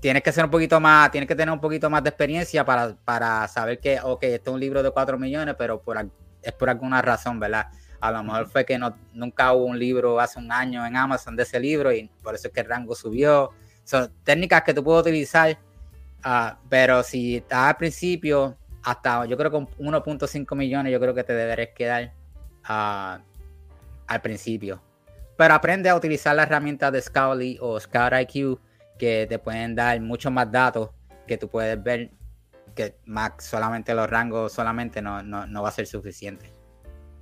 [0.00, 3.48] Tienes que ser un poquito más, tienes que tener un poquito más de experiencia para,
[3.48, 5.98] saber que, ok, este es un libro de 4 millones, pero por,
[6.42, 7.66] es por alguna razón, ¿verdad?
[8.00, 11.34] A lo mejor fue que no, nunca hubo un libro hace un año en Amazon
[11.34, 13.50] de ese libro y por eso es que el rango subió.
[13.84, 15.58] Son técnicas que tú puedes utilizar,
[16.22, 21.14] ah, pero si estás al principio, hasta yo creo que con 1.5 millones, yo creo
[21.14, 22.12] que te deberías quedar.
[22.68, 23.20] Uh,
[24.06, 24.82] al principio.
[25.36, 28.58] Pero aprende a utilizar la herramienta de Scoutly o Scout IQ
[28.98, 30.90] que te pueden dar muchos más datos
[31.26, 32.12] que tú puedes ver
[32.74, 36.55] que más solamente los rangos solamente no, no, no va a ser suficiente.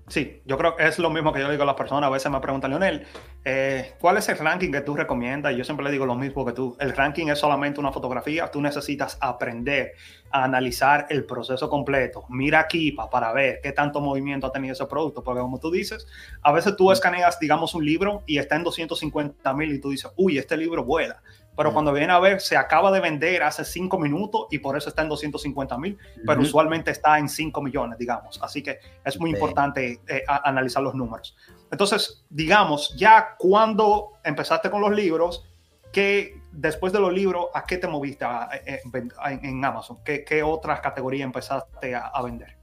[0.07, 2.09] Sí, yo creo que es lo mismo que yo digo a las personas.
[2.09, 3.07] A veces me preguntan, Leonel,
[3.43, 5.55] eh, ¿cuál es el ranking que tú recomiendas?
[5.55, 6.77] Y yo siempre le digo lo mismo que tú.
[6.79, 8.51] El ranking es solamente una fotografía.
[8.51, 9.93] Tú necesitas aprender
[10.31, 12.27] a analizar el proceso completo.
[12.29, 15.25] Mira aquí para ver qué tanto movimiento ha tenido ese producto.
[15.25, 16.07] Porque como tú dices,
[16.43, 20.11] a veces tú escaneas, digamos, un libro y está en 250 mil y tú dices,
[20.17, 21.23] uy, este libro vuela
[21.57, 24.89] pero cuando viene a ver, se acaba de vender hace cinco minutos y por eso
[24.89, 28.41] está en 250 mil, pero usualmente está en 5 millones, digamos.
[28.43, 31.37] Así que es muy importante eh, analizar los números.
[31.71, 35.45] Entonces, digamos, ya cuando empezaste con los libros,
[35.93, 38.25] ¿qué, después de los libros, ¿a qué te moviste
[38.65, 39.99] en, Amazon?
[40.05, 42.57] ¿Qué, otras categorías empezaste a, vender?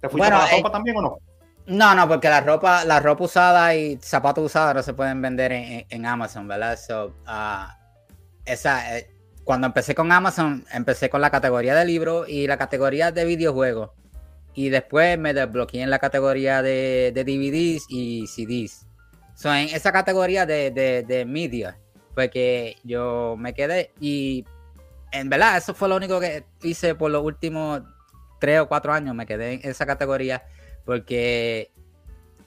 [0.00, 1.18] ¿Te fuiste bueno, la ropa eh, también o no?
[1.66, 5.52] No, no, porque la ropa, la ropa usada y zapatos usados no se pueden vender
[5.52, 6.78] en, Amazon, ¿verdad?
[6.78, 7.77] So, uh,
[8.48, 9.10] esa, eh,
[9.44, 13.90] cuando empecé con Amazon, empecé con la categoría de libros y la categoría de videojuegos.
[14.54, 18.86] Y después me desbloqueé en la categoría de, DVDs y CDs.
[19.34, 21.78] So, en esa categoría de, de, media
[22.14, 23.92] fue que yo me quedé.
[24.00, 24.44] Y
[25.12, 27.82] en verdad, eso fue lo único que hice por los últimos
[28.40, 29.14] tres o cuatro años.
[29.14, 30.44] Me quedé en esa categoría
[30.84, 31.70] porque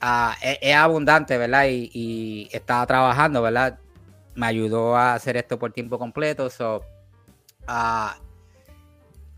[0.00, 1.64] ah, es, abundante, ¿verdad?
[1.68, 3.78] Y estaba trabajando, ¿verdad?
[4.34, 6.48] Me ayudó a hacer esto por tiempo completo.
[6.50, 6.82] So,
[7.68, 8.22] uh,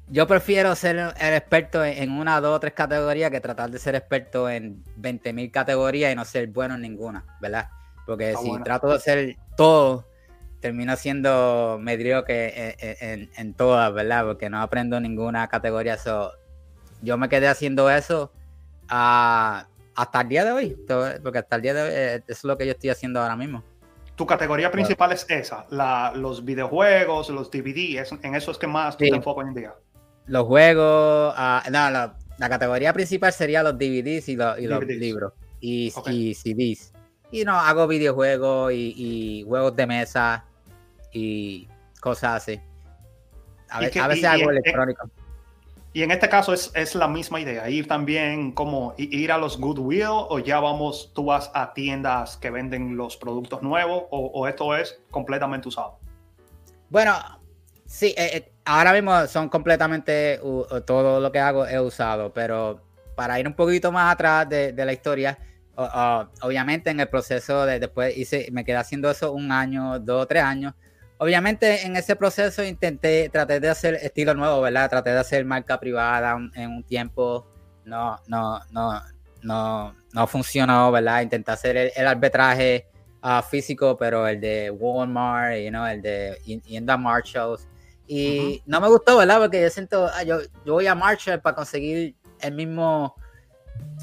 [0.08, 3.94] yo prefiero ser el experto en una, dos o tres categorías que tratar de ser
[3.94, 7.70] experto en 20.000 categorías y no ser bueno en ninguna, ¿verdad?
[8.06, 10.06] Porque si trato de hacer todo,
[10.60, 14.24] termino siendo mediocre en, en, todas, ¿verdad?
[14.26, 15.96] Porque no aprendo ninguna categoría.
[15.96, 16.32] So,
[17.00, 18.30] yo me quedé haciendo eso
[18.90, 19.64] uh,
[19.96, 20.76] hasta el día de hoy,
[21.22, 23.36] porque hasta el día de hoy eh, eso es lo que yo estoy haciendo ahora
[23.36, 23.64] mismo
[24.16, 25.66] tu categoría principal es esa,
[26.14, 29.74] los videojuegos, los DVD, en eso es que más tú te enfocas hoy en día.
[30.26, 31.90] Los juegos, uh, no,
[32.38, 36.92] la categoría principal sería los DVDs y, los, libros y, CDs.
[37.30, 40.44] Y no, hago videojuegos y, juegos de mesa
[41.12, 41.68] y
[42.00, 42.60] cosas así.
[43.68, 45.10] A, veces hago electrónico.
[45.94, 49.60] Y en este caso es, es, la misma idea, ir también como ir a los
[49.60, 54.74] Goodwill o ya vamos, tú vas a tiendas que venden los productos nuevos o, esto
[54.74, 56.00] es completamente usado.
[56.90, 57.14] Bueno,
[57.86, 60.40] sí, eh, eh, ahora mismo son completamente,
[60.84, 62.80] todo lo que hago es usado, pero
[63.14, 65.38] para ir un poquito más atrás de, la historia,
[66.42, 70.26] obviamente en el proceso de después hice, me quedé haciendo eso un año, dos o
[70.26, 70.74] tres años
[71.18, 74.90] Obviamente en ese proceso intenté, traté de hacer estilo nuevo, ¿verdad?
[74.90, 77.46] Traté de hacer marca privada en un tiempo,
[77.84, 79.00] no, no, no,
[79.42, 81.22] no, no funcionó, ¿verdad?
[81.22, 82.88] Intenté hacer el, arbitraje
[83.22, 87.68] ah, físico, pero el de Walmart, you know, el de yendo a Marshalls.
[88.06, 89.38] Y no me gustó, ¿verdad?
[89.40, 93.14] Porque yo siento, ah, yo, yo voy a Marshall para conseguir el mismo,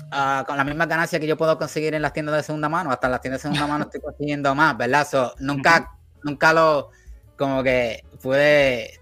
[0.08, 2.90] uh, con la misma ganancia que yo puedo conseguir en las tiendas de segunda mano.
[2.90, 5.08] Hasta en las tiendas de segunda mano estoy consiguiendo más, ¿verdad?
[5.08, 5.92] So, nunca,
[6.24, 6.90] nunca lo,
[7.42, 9.00] como que pude,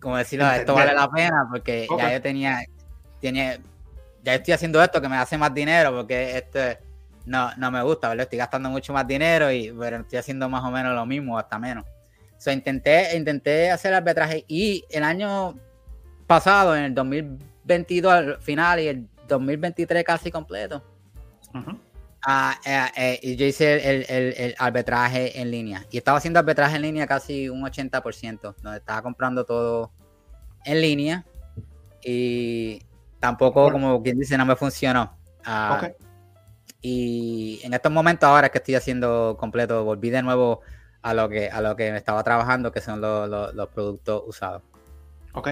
[0.00, 2.62] como decirlo, esto vale la pena porque ya yo tenía,
[3.20, 3.58] tenía,
[4.22, 6.78] ya estoy haciendo esto que me hace más dinero porque este
[7.26, 8.22] no, no me gusta, ¿verdad?
[8.22, 11.58] Estoy gastando mucho más dinero y pero estoy haciendo más o menos lo mismo, hasta
[11.58, 11.84] menos.
[12.38, 15.54] So, intenté, intenté hacer arbitraje y el año
[16.26, 20.82] pasado, en el 2022 al final y el 2023 casi completo,
[22.26, 25.86] ah, eh, eh, yo hice el, el, el, arbitraje en línea.
[25.90, 29.92] Y estaba haciendo arbitraje en línea casi un 80%, donde estaba comprando todo
[30.64, 31.24] en línea.
[32.02, 32.82] Y
[33.18, 35.16] tampoco, como quien dice, no me funcionó.
[35.44, 35.90] Ah,
[36.82, 40.62] y en estos momentos, ahora que estoy haciendo completo, volví de nuevo
[41.02, 44.62] a lo que, a lo que me estaba trabajando, que son los, productos usados.
[45.34, 45.48] Ok.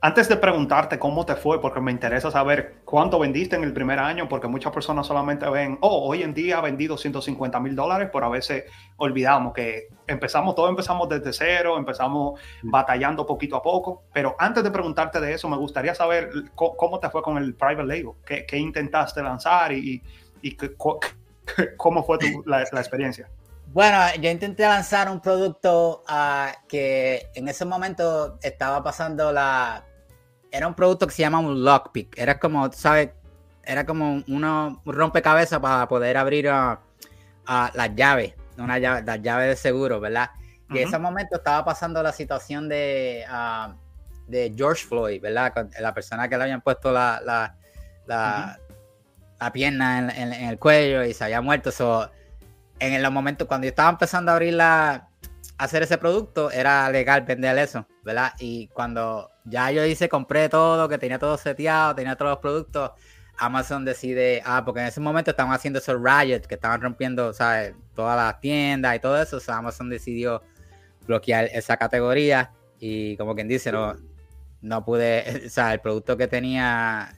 [0.00, 3.98] Antes de preguntarte cómo te fue, porque me interesa saber cuánto vendiste en el primer
[3.98, 8.08] año, porque muchas personas solamente ven, oh, hoy en día he vendido 150 mil dólares,
[8.12, 8.64] pero a veces
[8.96, 14.04] olvidamos que empezamos, todo empezamos desde cero, empezamos batallando poquito a poco.
[14.12, 17.84] Pero antes de preguntarte de eso, me gustaría saber cómo te fue con el private
[17.84, 20.00] label, qué, intentaste lanzar y,
[21.76, 23.28] cómo fue la experiencia.
[23.70, 29.84] Bueno, yo intenté lanzar un producto uh, que en ese momento estaba pasando la...
[30.50, 32.18] Era un producto que se llama un lockpick.
[32.18, 33.10] Era como, ¿sabes?
[33.62, 36.78] Era como uno, un rompecabezas para poder abrir uh,
[37.46, 40.30] las llaves, una llave, las llaves de seguro, ¿verdad?
[40.70, 43.24] Y en ese momento estaba pasando la situación de,
[44.26, 45.52] de George Floyd, ¿verdad?
[45.52, 47.56] Con la persona que le habían puesto la, la,
[48.06, 51.70] la, pierna en, el cuello y se había muerto.
[51.70, 52.10] So,
[52.80, 55.08] en los momentos cuando yo estaba empezando a abrir la,
[55.58, 58.32] hacer ese producto, era legal vender eso, ¿verdad?
[58.38, 62.92] Y cuando ya yo hice, compré todo, que tenía todo seteado, tenía todos los productos,
[63.38, 67.74] Amazon decide, ah, porque en ese momento estaban haciendo esos riots que estaban rompiendo, ¿sabes?
[67.94, 70.42] Todas las tiendas y todo eso, Amazon decidió
[71.06, 73.96] bloquear esa categoría y como quien dice, no,
[74.60, 77.14] no pude, o sea, el producto que tenía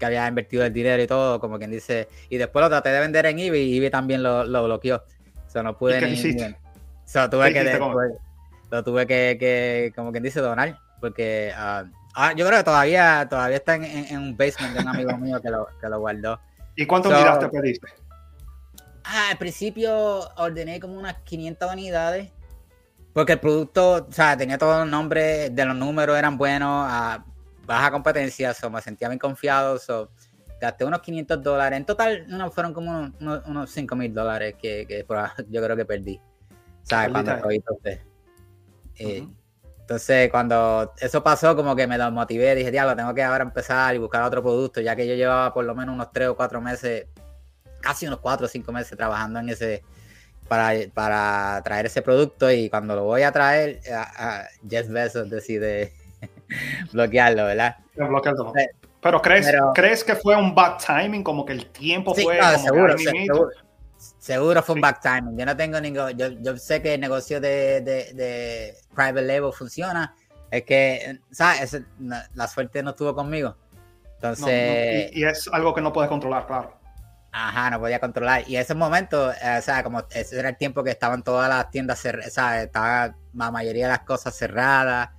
[0.00, 2.08] que había invertido el dinero y todo, como quien dice.
[2.28, 4.96] Y después lo traté de vender en eBay y eBay también lo, lo bloqueó.
[4.96, 6.42] O sea, no pude ni.
[6.42, 6.56] O
[7.04, 7.78] sea, tuve que,
[8.70, 10.78] lo tuve que, que, como quien dice, donar.
[11.00, 11.84] Porque ah,
[12.36, 15.50] yo creo que todavía, todavía está en, en, un basement de un amigo mío que
[15.50, 16.40] lo, que lo guardó.
[16.76, 17.88] ¿Y cuántas unidades te pediste?
[19.04, 22.30] Ah, al principio ordené como unas 500 unidades.
[23.12, 26.86] Porque el producto, o sea, tenía todos los nombres de los números, eran buenos.
[26.88, 27.24] Ah,
[27.74, 30.10] baja competencia, so, me sentía bien confiado, so,
[30.60, 31.76] gasté unos 500 dólares.
[31.76, 35.06] En total no, fueron como unos, unos, 5 mil dólares que, que
[35.48, 36.20] yo creo que perdí.
[36.82, 37.12] ¿Sabes?
[37.12, 37.50] Cuando
[38.96, 39.28] eh,
[39.80, 43.98] Entonces, cuando eso pasó, como que me motivé, dije, diablo, tengo que ahora empezar y
[43.98, 47.06] buscar otro producto, ya que yo llevaba por lo menos unos 3 o 4 meses,
[47.80, 49.84] casi unos 4 o 5 meses trabajando en ese,
[50.48, 55.99] para, para traer ese producto y cuando lo voy a traer, a, Jeff Bezos decide
[56.92, 57.76] bloquearlo, ¿verdad?
[57.94, 58.52] Bloquearlo.
[59.02, 61.24] Pero ¿crees, ¿crees que fue un bad timing?
[61.24, 62.94] Como que el tiempo fue seguro,
[64.18, 65.38] seguro, fue un bad timing.
[65.38, 66.16] Yo no tengo ningún.
[66.18, 70.14] Yo, yo sé que el negocio de, de, private label funciona.
[70.50, 71.80] Es que, ¿sabes?
[71.98, 73.56] la suerte no estuvo conmigo.
[74.16, 75.10] Entonces.
[75.14, 76.78] y, es algo que no puedes controlar, claro.
[77.32, 78.42] Ajá, no podía controlar.
[78.48, 81.70] Y ese momento, eh, o sea, como ese era el tiempo que estaban todas las
[81.70, 85.10] tiendas cerradas, Estaba la mayoría de las cosas cerradas.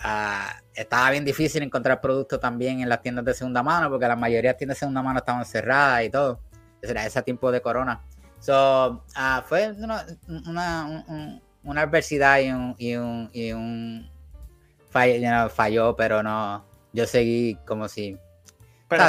[0.00, 4.16] Ah, estaba bien difícil encontrar productos también en las tiendas de segunda mano, porque la
[4.16, 6.40] mayoría de tiendas de segunda mano estaban cerradas y todo.
[6.82, 8.00] Era ese tiempo de corona.
[8.38, 10.06] So, uh, fue una,
[10.46, 11.04] una,
[11.64, 14.10] una, adversidad y un, y un, y un
[14.90, 16.64] falló, pero no.
[16.92, 18.16] Yo seguí como si.
[18.88, 19.04] Pero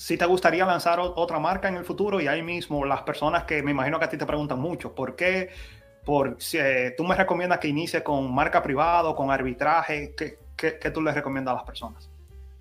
[0.00, 3.62] si te gustaría lanzar otra marca en el futuro y ahí mismo las personas que
[3.62, 5.50] me imagino que a ti te preguntan mucho, ¿por qué?
[6.04, 10.90] Por si eh, tú me recomiendas que inicie con marca privada, con arbitraje, ¿qué, qué,
[10.90, 12.10] tú les recomiendas a las personas?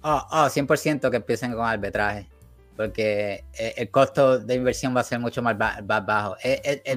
[0.02, 2.28] Oh, oh, 100% que empiecen con arbitraje,
[2.76, 6.38] porque eh, el, costo de inversión va a ser mucho más, bajo.
[6.44, 6.94] Eh,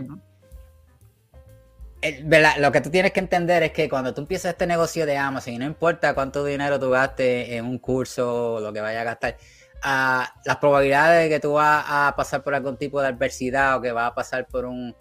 [2.59, 5.55] lo que tú tienes que entender es que cuando tú empiezas este negocio de Amazon,
[5.55, 9.05] y no importa cuánto dinero tú gastes en un curso o lo que vayas a
[9.05, 9.37] gastar,
[9.85, 13.81] uh, las probabilidades de que tú vas a pasar por algún tipo de adversidad o
[13.81, 14.95] que vas a pasar por un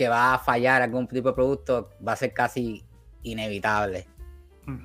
[0.00, 2.82] que va a fallar algún tipo de producto va a ser casi
[3.22, 4.08] inevitable.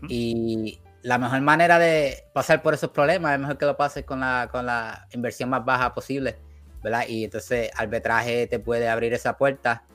[0.10, 4.19] Y la mejor manera de pasar por esos problemas es mejor que lo pases con
[4.19, 6.38] la, con la inversión más baja posible,
[6.84, 7.06] ¿verdad?
[7.08, 9.86] Y entonces arbitraje te puede abrir esa puerta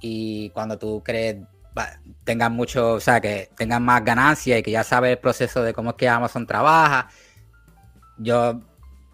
[0.00, 1.36] y cuando tú crees
[2.24, 5.74] tengan mucho, o sea, que tengan más ganancias y que ya sabes el proceso de
[5.74, 7.10] cómo es que Amazon trabaja,
[8.16, 8.62] yo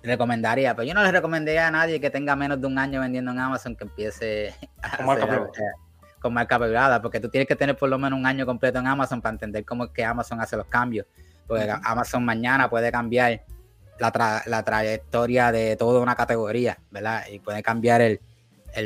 [0.02, 3.30] recomendaría, pero yo no les recomendaría a nadie que tenga menos de un año vendiendo
[3.30, 5.50] en Amazon que empiece a con marca, hacer,
[6.20, 8.86] con marca privada, porque tú tienes que tener por lo menos un año completo en
[8.86, 11.06] Amazon para entender cómo es que Amazon hace los cambios.
[11.46, 13.44] Porque Amazon mañana puede cambiar
[13.98, 17.24] la, la, trayectoria de toda una categoría, ¿verdad?
[17.30, 18.20] Y puede cambiar el,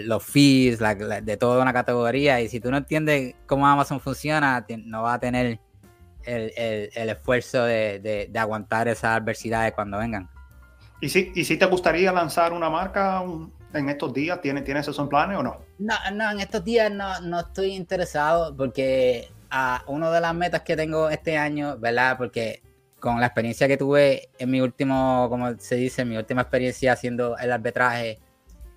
[0.04, 2.40] los fees de toda una categoría.
[2.40, 5.60] Y si tú no entiendes cómo Amazon funciona, no va a tener
[6.24, 10.28] el, el, esfuerzo de, de, de aguantar esas adversidades cuando vengan.
[11.00, 13.22] ¿Y si, ¿Y si te gustaría lanzar una marca
[13.74, 14.40] en estos días?
[14.40, 15.60] ¿Tienes, ¿tienes eso en planes o no?
[15.78, 20.62] No, no, en estos días no, no estoy interesado porque a una de las metas
[20.62, 22.16] que tengo este año, ¿verdad?
[22.16, 22.62] Porque
[22.98, 27.36] con la experiencia que tuve en mi último, como se dice, mi última experiencia haciendo
[27.38, 28.18] el arbitraje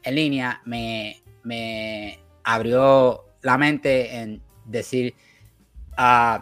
[0.04, 5.16] en línea, me, me abrió la mente en decir
[5.98, 6.42] uh,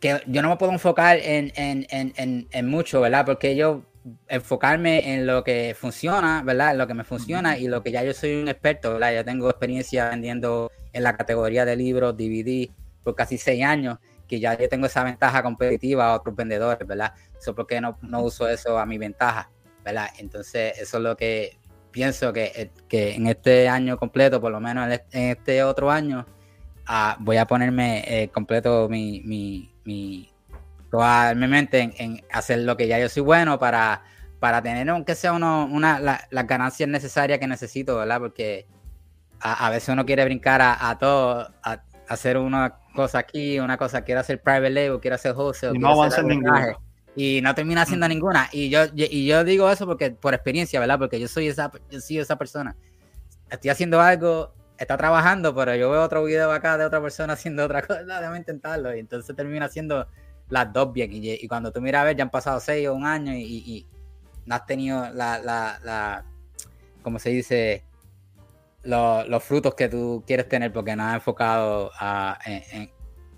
[0.00, 3.24] que yo no me puedo enfocar en, en, en, en, mucho, ¿verdad?
[3.24, 3.82] Porque yo
[4.28, 6.76] enfocarme en lo que funciona, ¿verdad?
[6.76, 9.12] Lo que me funciona y lo que ya yo soy un experto, ¿verdad?
[9.12, 12.70] Ya tengo experiencia vendiendo en la categoría de libros, DVD,
[13.02, 17.12] por casi seis años, que ya yo tengo esa ventaja competitiva a otros vendedores, ¿verdad?
[17.38, 19.50] Eso porque no, no uso eso a mi ventaja,
[19.84, 20.08] ¿verdad?
[20.18, 21.58] Entonces, eso es lo que
[21.90, 26.26] pienso que, eh, que en este año completo, por lo menos en este otro año,
[26.86, 30.32] ah, voy a ponerme eh, completo mi, mi
[30.96, 34.02] probablemente en, hacer lo que ya yo soy bueno para,
[34.40, 38.18] para tener aunque sea uno, una, las ganancias necesarias que necesito, ¿verdad?
[38.18, 38.66] Porque
[39.40, 44.22] a, veces uno quiere brincar a, todo, a, hacer una cosa aquí, una cosa, quiero
[44.22, 45.76] hacer private label, quiero hacer wholesale.
[45.76, 46.78] Y no avanza ninguna.
[47.14, 48.08] Y no termina haciendo mm.
[48.08, 48.48] ninguna.
[48.52, 50.98] Y yo, y yo digo eso porque por experiencia, ¿verdad?
[50.98, 52.74] Porque yo soy esa, yo soy esa persona.
[53.50, 57.66] Estoy haciendo algo, está trabajando, pero yo veo otro video acá de otra persona haciendo
[57.66, 58.96] otra cosa, déjame intentarlo.
[58.96, 60.08] Y entonces termina haciendo
[60.48, 61.10] las dos bien.
[61.12, 63.86] Y, cuando tú miras a ver, ya han pasado seis o un año y,
[64.44, 66.24] no has tenido la, la, la
[67.02, 67.84] como se dice,
[68.84, 71.90] los frutos que tú quieres tener porque no has enfocado
[72.44, 72.90] en,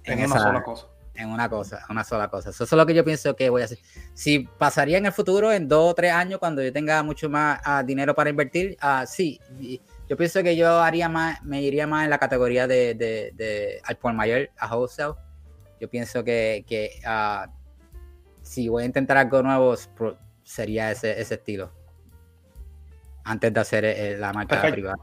[0.05, 0.87] en, una sola cosa.
[1.15, 2.51] En una cosa, una sola cosa.
[2.51, 3.79] Eso es lo que yo pienso que voy a hacer.
[4.15, 7.61] Si pasaría en el futuro, en dos o tres años, cuando yo tenga mucho más
[7.65, 9.41] ah, dinero para invertir, uh, sí.
[10.09, 13.81] Yo pienso que yo haría más, me iría más en la categoría de, de, de
[13.85, 15.15] al por mayor, a wholesale
[15.81, 17.51] yo pienso que, que uh,
[18.43, 19.75] si voy a intentar algo nuevo,
[20.43, 21.71] sería ese, ese estilo.
[23.25, 24.97] Antes de hacer eh, la marca privada.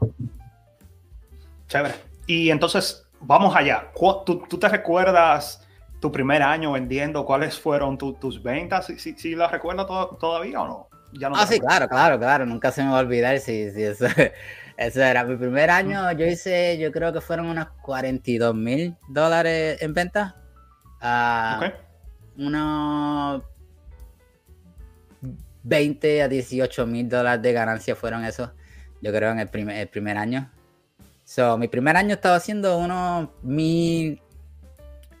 [1.68, 1.94] Chévere.
[2.26, 3.92] Y entonces, vamos allá.
[4.24, 5.64] ¿Tú, ¿Tú, te recuerdas
[6.00, 7.24] tu primer año vendiendo?
[7.24, 8.86] ¿Cuáles fueron tus ventas?
[8.86, 10.88] ¿Si, si, las recuerdas todavía o no?
[11.12, 12.46] Ya no ah, sí, claro, claro, claro.
[12.46, 14.06] Nunca se me va a olvidar si, si eso,
[14.76, 15.22] eso, era.
[15.22, 19.94] Mi primer año, yo hice, yo creo que fueron unos 42 mil dólares en
[21.00, 21.74] venta.
[22.38, 23.42] Uh, Unos
[25.62, 28.50] 20 a 18 mil dólares de ganancia fueron esos,
[29.00, 30.50] yo creo, en el primer, el primer año.
[31.24, 34.20] So, mi primer año estaba haciendo unos mil,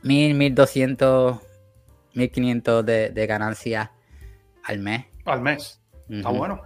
[0.02, 1.38] mil, mil doscientos,
[2.14, 3.90] mil quinientos de, de ganancia
[4.62, 5.06] al mes.
[5.24, 5.80] Al mes.
[6.08, 6.62] Está bueno.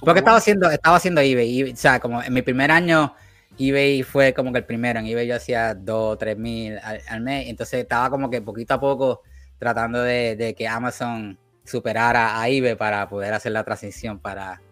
[0.00, 1.72] Porque estaba haciendo, estaba haciendo eBay.
[1.72, 3.14] O sea, como en mi primer año
[3.60, 5.00] eBay fue como que el primero.
[5.00, 7.48] En eBay yo hacía 2 o 3 mil al, mes.
[7.48, 9.22] Entonces estaba como que poquito a poco
[9.58, 14.62] tratando de, que Amazon superara a eBay para poder hacer la transición para...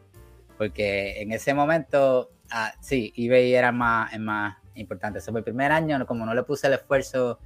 [0.57, 5.19] Porque en ese momento, ah, sí, eBay era más, más importante.
[5.19, 7.39] Eso fue el primer año, como no le puse el esfuerzo,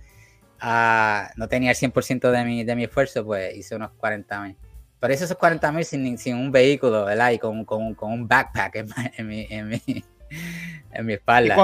[0.62, 4.56] no tenía el 100% de mi, de mi esfuerzo, pues hice unos 40 mil.
[5.00, 7.32] Pero hice esos 40 mil sin, sin, un vehículo, ¿verdad?
[7.32, 8.76] Y con, con, con un backpack
[9.16, 10.04] en mi, en mi,
[10.92, 11.56] en mi espalda.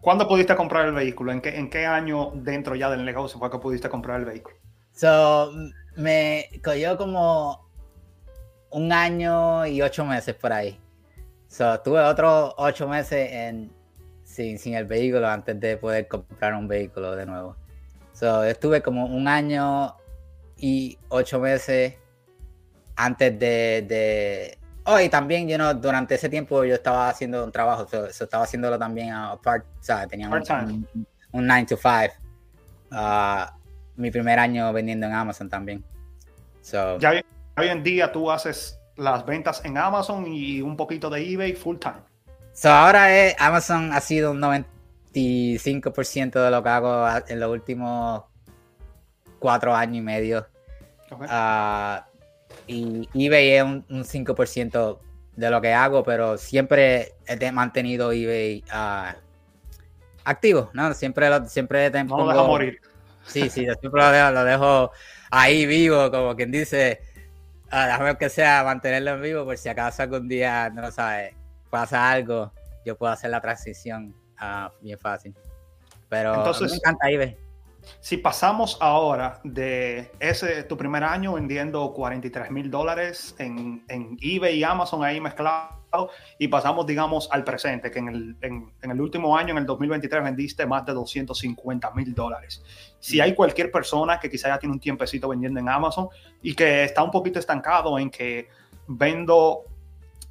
[0.00, 1.32] cuándo, pudiste comprar el vehículo?
[1.32, 4.56] ¿En qué, ¿En qué año dentro ya del negocio fue que pudiste comprar el vehículo?
[4.92, 5.52] So,
[5.96, 7.68] me cogió como
[8.70, 10.78] un año y ocho meses por ahí.
[11.48, 13.70] So, tuve otros ocho meses en,
[14.24, 17.56] sin, sin el vehículo antes de poder comprar un vehículo de nuevo.
[18.12, 19.94] So, estuve como un año
[20.56, 21.94] y ocho meses
[22.96, 27.86] antes de, Oh, y también, you know, durante ese tiempo yo estaba haciendo un trabajo,
[27.88, 30.86] so, estaba haciéndolo también a part, o sea, tenía un,
[31.32, 32.14] 9 to 5.
[32.90, 33.44] Uh,
[33.96, 35.84] mi primer año vendiendo en Amazon también.
[36.60, 37.12] So, ya
[37.56, 41.78] hoy en día tú haces las ventas en Amazon y un poquito de eBay full
[41.78, 42.02] time.
[42.52, 48.24] So, ahora es, Amazon ha sido un 95% de lo que hago en los últimos
[49.38, 50.46] cuatro años y medio.
[51.28, 52.06] Ah,
[52.66, 54.98] y eBay es un, 5%
[55.36, 59.16] de lo que hago, pero siempre he mantenido eBay uh,
[60.24, 60.92] activo, ¿no?
[60.94, 62.80] Siempre lo, siempre no lo dejo morir.
[63.26, 64.90] Sí, sí, yo siempre lo dejo,
[65.30, 67.00] ahí vivo, como quien dice,
[67.72, 71.34] uh, déjame que sea mantenerlo en vivo por si acaso algún día, no lo sabes,
[71.70, 72.52] pasa algo,
[72.84, 74.14] yo puedo hacer la transición
[74.80, 75.34] bien fácil.
[76.08, 77.36] Pero Entonces, me encanta eBay.
[78.00, 84.58] Si pasamos ahora de ese tu primer año vendiendo 43 mil dólares en, en, eBay
[84.58, 85.82] y Amazon ahí mezclado
[86.38, 90.24] y pasamos, digamos, al presente, que en el, en, el, último año, en el 2023,
[90.24, 92.62] vendiste más de 250 mil dólares.
[92.98, 96.08] Si hay cualquier persona que quizá ya tiene un tiempecito vendiendo en Amazon
[96.40, 98.48] y que está un poquito estancado en que
[98.86, 99.64] vendo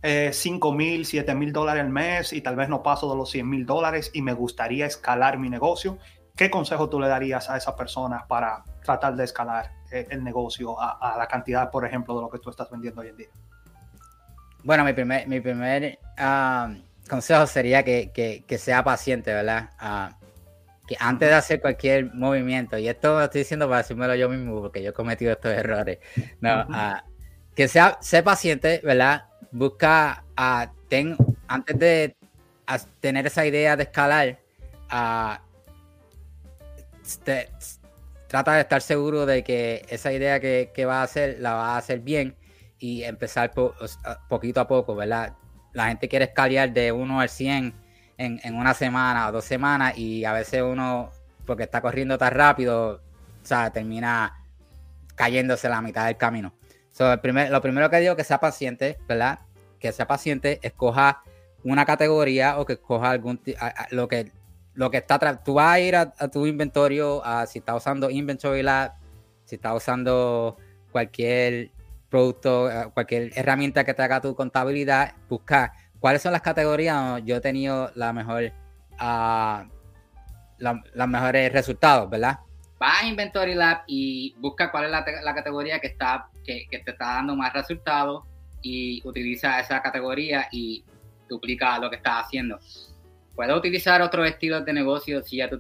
[0.02, 3.30] eh, 5 mil, 7 mil dólares al mes y tal vez no paso de los
[3.30, 6.00] 100 mil dólares y me gustaría escalar mi negocio,
[6.36, 10.76] ¿qué consejo tú le darías a esa persona para tratar de escalar eh, el negocio
[10.80, 13.28] a, la cantidad, por ejemplo, de lo que tú estás vendiendo hoy en día?
[14.64, 16.74] Bueno, mi primer, mi primer ah,
[17.10, 19.72] consejo sería que, sea paciente, ¿verdad?
[19.80, 20.18] Ah,
[20.88, 24.62] que antes de hacer cualquier movimiento, y esto lo estoy diciendo para decírmelo yo mismo,
[24.62, 26.00] porque yo he cometido estos errores,
[26.40, 27.04] no, ah,
[27.56, 29.26] que sea, sea paciente, ¿verdad?
[29.52, 30.24] Busca,
[30.88, 31.18] ten,
[31.48, 32.16] antes de
[33.00, 34.40] tener esa idea de escalar,
[38.28, 41.76] trata de estar seguro de que esa idea que, que va a hacer la va
[41.76, 42.36] a hacer bien
[42.82, 43.52] y empezar
[44.28, 45.36] poquito a poco, ¿verdad?
[45.72, 47.74] La gente quiere escalar de 1 al 100
[48.18, 51.12] en, una semana o dos semanas y a veces uno,
[51.46, 53.02] porque está corriendo tan rápido,
[53.44, 54.44] o sea, termina
[55.16, 56.54] cayéndose la mitad del camino.
[56.92, 59.40] So, lo primero que digo que sea paciente, ¿verdad?
[59.80, 61.24] Que sea paciente, escoja
[61.64, 63.40] una categoría o que escoja algún
[63.92, 64.32] lo que
[64.74, 68.64] lo que está tú vas a ir a, tu inventario a si está usando Inventory
[68.64, 68.94] Lab,
[69.46, 70.58] si está usando
[70.92, 71.72] cualquier
[72.10, 77.38] producto, eh, cualquier herramienta que te haga tu contabilidad, buscar cuáles son las categorías yo
[77.38, 78.52] he tenido la mejor,
[79.00, 79.64] uh,
[80.60, 82.40] los mejores resultados, ¿verdad?
[82.82, 87.06] Va a Inventory Lab y busca cuál es la, categoría que, está, que, te está
[87.06, 88.24] dando más resultados
[88.64, 90.84] y utiliza esa categoría y
[91.30, 92.60] duplica lo que estás haciendo.
[93.42, 95.60] Puedes utilizar otros estilos de negocio si ya tú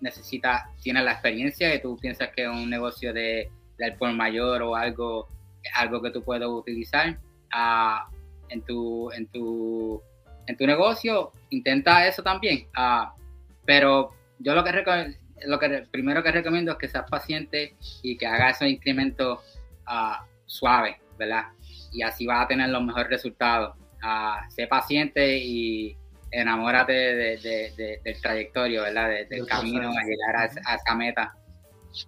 [0.00, 4.62] necesitas, tienes la experiencia y tú piensas que es un negocio de, del por mayor
[4.62, 5.26] o algo
[5.74, 7.18] algo que tú puedes utilizar
[7.52, 8.08] ah,
[8.50, 10.00] en, tu, en, tu,
[10.46, 12.68] en tu negocio, intenta eso también.
[12.76, 13.12] Ah,
[13.66, 17.74] pero yo lo que, lo que primero que recomiendo es que seas paciente
[18.04, 19.40] y que hagas esos incrementos
[19.88, 21.46] uh, suaves, ¿verdad?
[21.90, 23.76] Y así vas a tener los mejores resultados.
[24.50, 25.96] sé paciente y
[26.32, 29.10] enamórate de, del trayectorio, ¿verdad?
[29.28, 31.36] del camino a llegar a, a esa meta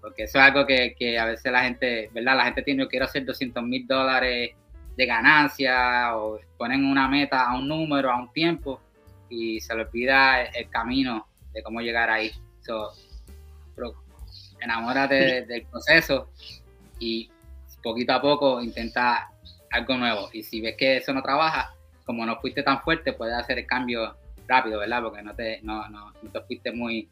[0.01, 2.37] porque eso es algo que, que, a veces la gente, ¿verdad?
[2.37, 4.53] La gente tiene, yo quiero hacer 200 mil dólares
[4.97, 8.81] de ganancia o ponen una meta a un número, a un tiempo
[9.29, 12.31] y se le olvida el, camino de cómo llegar ahí.
[12.61, 12.93] So,
[14.61, 16.31] enamórate del proceso
[16.99, 17.31] y
[17.83, 19.31] poquito a poco intenta
[19.71, 20.31] algo nuevo.
[20.33, 21.74] Y si ves que eso no trabaja,
[22.05, 25.03] como no fuiste tan fuerte, puedes hacer el cambio rápido, ¿verdad?
[25.03, 27.09] Porque no te, no, no, no te fuiste muy,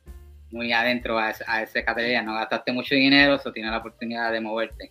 [0.50, 4.40] muy adentro a, a esa categoría, no gastaste mucho dinero, o tienes la oportunidad de
[4.40, 4.90] moverte.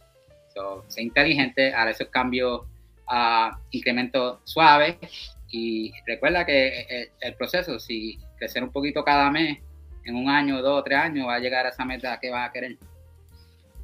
[0.53, 2.63] So, sé inteligente, hará esos cambios
[3.07, 4.97] a incrementos suaves
[5.49, 9.59] y recuerda que el, el, proceso, si crecer un poquito cada mes,
[10.05, 12.51] en un año, dos tres años, va a llegar a esa meta que vas a
[12.51, 12.77] querer.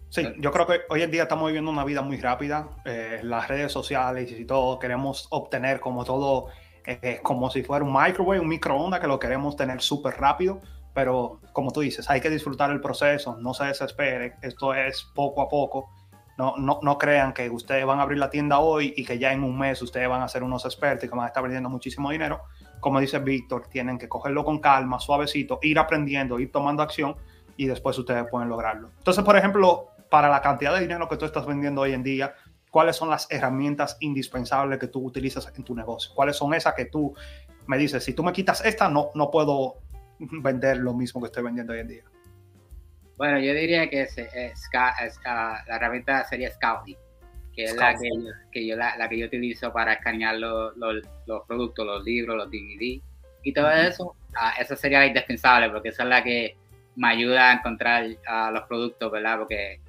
[0.09, 2.69] Sí, yo creo que hoy en día estamos viviendo una vida muy rápida.
[2.85, 6.47] Eh, las redes sociales y todo queremos obtener como todo,
[6.85, 10.61] eh, como si fuera un microwave, un microondas, que lo queremos tener súper rápido
[10.97, 15.43] pero como tú dices, hay que disfrutar el proceso, no se desespere, esto es poco
[15.43, 15.91] a poco.
[16.39, 19.31] No, no, no, crean que ustedes van a abrir la tienda hoy y que ya
[19.31, 21.69] en un mes ustedes van a ser unos expertos y que van a estar perdiendo
[21.69, 22.41] muchísimo dinero.
[22.79, 27.15] Como dice Víctor, tienen que cogerlo con calma, suavecito, ir aprendiendo, ir tomando acción
[27.57, 28.89] y después ustedes pueden lograrlo.
[28.97, 32.35] Entonces, por ejemplo, para la cantidad de dinero que tú estás vendiendo hoy en día,
[32.71, 36.13] ¿cuáles son las herramientas indispensables que tú utilizas en tu negocio?
[36.15, 37.15] ¿Cuáles son esas que tú
[37.67, 39.79] me dices, si tú me quitas esta, no, no puedo
[40.19, 42.03] vender lo mismo que estoy vendiendo hoy en día?
[43.17, 44.15] Bueno, yo diría que es,
[45.25, 46.97] la herramienta sería Scouting,
[47.51, 51.01] que es la que, yo, que yo, la, que yo utilizo para escanear los, los,
[51.47, 53.01] productos, los libros, los DVD
[53.41, 54.15] y todo eso.
[54.35, 56.55] Ah, esa sería la indispensable porque esa es la que
[56.95, 59.39] me ayuda a encontrar uh, los productos, ¿verdad?
[59.39, 59.79] Porque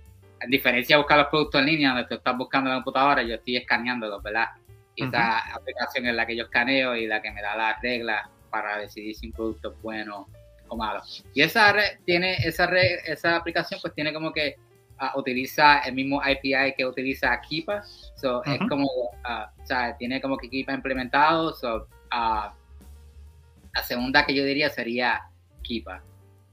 [0.40, 3.22] en diferencia de buscar los productos en línea, donde tú estás buscando en la computadora,
[3.22, 4.48] yo estoy escaneándolos, ¿verdad?
[4.94, 8.28] Y esa aplicación es la que yo escaneo y la que me da las reglas
[8.50, 10.26] para decidir si un producto es bueno
[10.68, 11.02] o malo.
[11.34, 14.56] Y esa red tiene, esa red, esa aplicación pues tiene como que
[14.98, 17.82] ah, utiliza el mismo API que utiliza Kipa.
[18.16, 18.88] So, Es como,
[19.24, 21.52] ah, o sea, tiene como que Kipa implementado.
[21.54, 25.22] So, la segunda que yo diría sería
[25.62, 26.02] Kipa,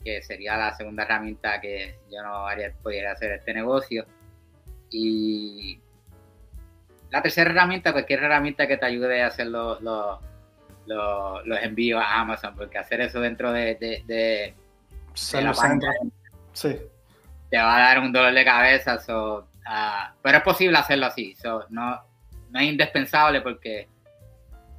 [0.06, 4.06] que sería la segunda herramienta que yo no haría, pudiera hacer este negocio.
[4.92, 5.82] Y
[7.10, 10.20] la tercera herramienta, cualquier herramienta que te ayude a hacer los, los,
[10.86, 14.54] los, envíos a Amazon, porque hacer eso dentro de, de,
[15.42, 15.92] la página
[16.54, 16.78] sí.
[17.50, 19.00] te va a dar un dolor de cabeza.
[19.66, 21.36] Ah, pero es posible hacerlo así.
[21.70, 22.00] no,
[22.52, 23.88] no es indispensable porque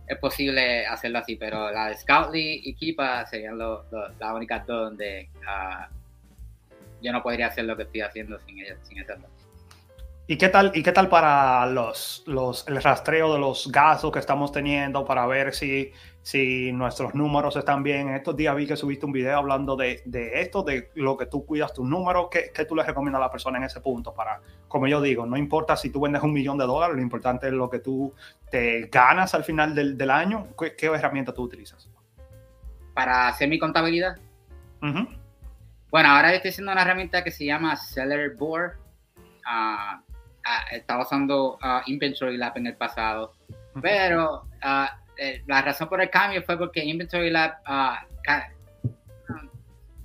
[0.06, 5.92] es posible hacerlo así, pero la de Scoutly y Kipa serían las únicas donde uh,
[7.02, 9.30] yo no podría hacer lo que estoy haciendo sin, sin esas dos.
[10.28, 14.18] ¿Y qué tal, y qué tal para los, los, el rastreo de los gastos que
[14.18, 15.92] estamos teniendo para ver si,
[16.26, 18.08] si nuestros números están bien?
[18.08, 21.26] En estos días vi que subiste un video hablando de, de esto, de lo que
[21.26, 22.26] tú cuidas tus números.
[22.32, 24.12] ¿Qué, ¿Qué, tú le recomiendas a la persona en ese punto?
[24.12, 27.46] Para, como yo digo, no importa si tú vendes un millón de dólares, lo importante
[27.46, 28.12] es lo que tú
[28.50, 30.48] te ganas al final del, del año.
[30.58, 31.88] ¿Qué, ¿Qué, herramienta tú utilizas?
[32.92, 34.16] Para hacer mi contabilidad.
[34.80, 38.72] Bueno, ahora estoy haciendo una herramienta que se llama Seller Board.
[39.16, 40.02] Uh,
[40.72, 41.56] estaba usando
[41.86, 43.34] Inventory Lab en el pasado,
[43.80, 44.42] pero
[45.18, 47.56] eh, la razón por el cambio fue porque Inventory Lab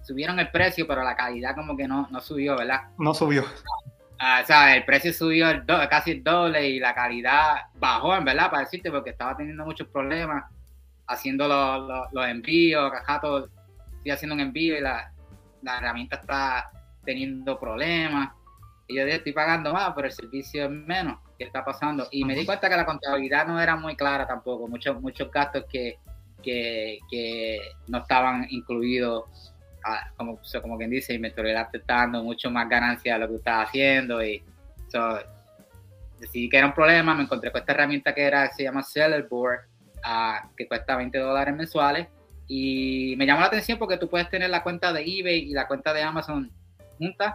[0.03, 2.81] subieron el precio, pero la calidad como que no, no subió, ¿verdad?
[2.97, 3.43] No subió.
[3.43, 5.47] o sea, el precio subió
[5.89, 9.87] casi el doble y la calidad bajó, en verdad, para decirte, porque estaba teniendo muchos
[9.87, 10.45] problemas
[11.07, 15.11] haciendo los, los, envíos, acá estoy haciendo un envío y la,
[15.61, 16.71] la herramienta está
[17.03, 18.29] teniendo problemas.
[18.87, 21.19] Y yo estoy pagando más, pero el servicio es menos.
[21.41, 22.07] ¿Qué está pasando?
[22.11, 24.67] Y me di cuenta que la contabilidad no era muy clara tampoco.
[24.67, 25.97] Muchos, muchos gastos que,
[26.43, 29.51] que, no estaban incluidos,
[29.83, 33.35] ah, como, como quien dice, inventoriedad te está dando mucho más ganancia de lo que
[33.37, 34.23] estaba haciendo.
[34.23, 34.43] Y
[36.19, 37.15] decidí que era un problema.
[37.15, 39.61] Me encontré con esta herramienta que era, se llama Seller Board,
[40.03, 42.07] ah, que cuesta 20 dólares mensuales.
[42.47, 45.67] Y me llamó la atención porque tú puedes tener la cuenta de eBay y la
[45.67, 46.51] cuenta de Amazon
[46.99, 47.33] juntas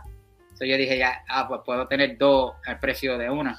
[0.65, 3.59] yo dije, ya, ah, pues puedo tener dos al precio de una.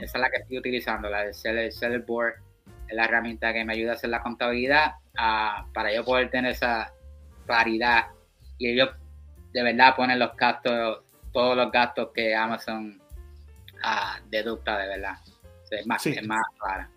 [0.00, 2.34] Esa es la que estoy utilizando, la de Seller, Board.
[2.88, 4.94] Es la herramienta que me ayuda a hacer la contabilidad
[5.72, 6.92] para yo poder tener esa
[7.46, 8.06] claridad.
[8.58, 8.90] Y ellos
[9.52, 13.00] de verdad ponen los gastos, todos los gastos que Amazon
[13.82, 15.14] ah, deducta de verdad.
[15.70, 16.90] es más, es más clara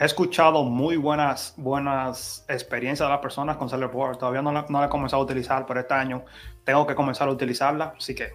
[0.00, 4.16] he escuchado muy buenas, buenas experiencias de las personas con Sellerboard.
[4.16, 6.24] Todavía no la, no he comenzado a utilizar, pero este año
[6.64, 7.92] tengo que comenzar a utilizarla.
[7.98, 8.32] Así que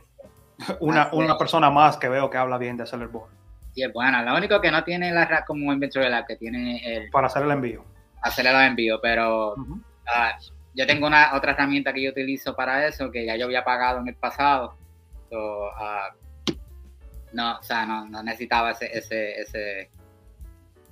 [0.79, 3.29] una, ah, una persona más que veo que habla bien de Sellerboard.
[3.73, 4.23] Sí, es buena.
[4.23, 7.09] Lo único que no tiene la como Inventory Lab, que tiene el...
[7.09, 7.83] Para hacer el envío.
[8.21, 9.55] Hacer el envío, pero
[10.07, 10.37] ah,
[10.73, 13.99] yo tengo una otra herramienta que yo utilizo para eso, que ya yo había pagado
[13.99, 14.75] en el pasado.
[15.77, 16.09] Ah,
[17.33, 19.89] no, o sea, no, no necesitaba ese, ese, ese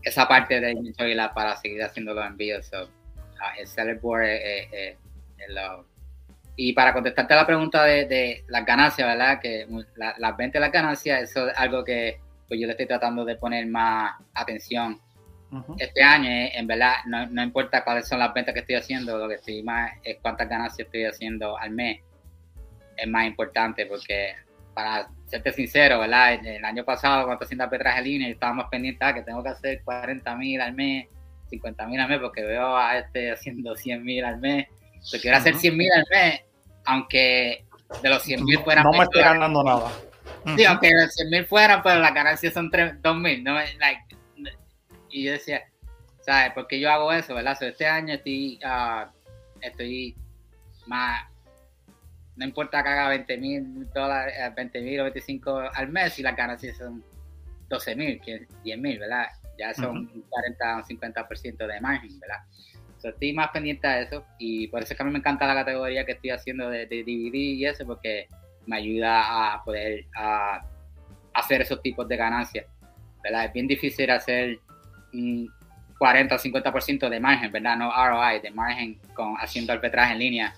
[0.04, 2.66] esa parte de Inventory Lab para seguir haciendo los envíos.
[2.66, 4.98] So, uh, el seller board es,
[5.50, 5.86] lo...
[6.56, 9.40] Y para contestarte a la pregunta de, de las ganancias, ¿verdad?
[9.42, 13.26] Que las ventas y las ganancias, eso es algo que pues yo le estoy tratando
[13.26, 15.00] de poner más atención
[15.78, 16.30] este año.
[16.30, 19.36] Eh, en verdad, no, no, importa cuáles son las ventas que estoy haciendo, lo que
[19.36, 22.02] estoy más es cuántas ganancias estoy haciendo al mes.
[22.98, 24.36] Es más importante porque
[24.74, 26.34] para serte sincero, ¿verdad?
[26.34, 29.82] El, año pasado, cuando haciendo arbitraje en línea, estábamos pendientes ah, que tengo que hacer
[29.84, 31.08] 40 mil al mes,
[31.50, 34.68] 50 mil al mes, porque veo a este haciendo 100 mil al mes.
[35.12, 36.42] Yo quiero hacer 100 mil al mes,
[36.86, 37.66] aunque
[38.02, 38.84] de los 100 mil fueran.
[38.84, 39.92] No me estoy ganando nada.
[40.56, 43.44] Sí, aunque de los 100 mil fueran, pero las ganancias son 2 mil.
[43.44, 44.16] No, like,
[45.10, 45.64] y yo decía,
[46.22, 46.52] ¿sabes?
[46.56, 47.62] Porque yo hago eso, ¿verdad?
[47.62, 49.06] este año estoy, uh,
[49.62, 50.16] estoy
[50.88, 51.26] más
[52.36, 56.24] no importa que haga 20 mil dólares, 20 eh, mil o 25 al mes y
[56.24, 57.04] las ganancias son
[57.70, 58.22] 12 mil,
[58.64, 59.28] 10 mil, ¿verdad?
[59.58, 62.40] Ya son un 40 o 50% de margen, ¿verdad?
[63.10, 65.56] Estoy más pendiente de eso y por eso es que a mí me encanta la
[65.56, 68.28] categoría que estoy haciendo de, DVD y eso porque
[68.66, 70.06] me ayuda a poder
[71.34, 72.66] hacer esos tipos de ganancias,
[73.24, 73.46] ¿verdad?
[73.46, 74.60] Es bien difícil hacer
[75.14, 75.50] un
[75.98, 77.78] 40 o 50% de margen, ¿verdad?
[77.78, 80.54] No ROI, de margen con haciendo arbitraje en línea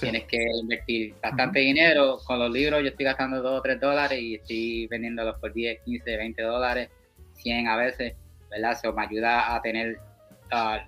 [0.00, 2.18] Tienes que invertir bastante dinero.
[2.24, 5.80] Con los libros yo estoy gastando 2 o 3 dólares y estoy vendiéndolos por 10,
[5.84, 6.90] 15, 20 dólares,
[7.34, 8.14] 100 a veces,
[8.50, 8.72] ¿verdad?
[8.72, 9.98] Eso me ayuda a tener
[10.52, 10.78] uh,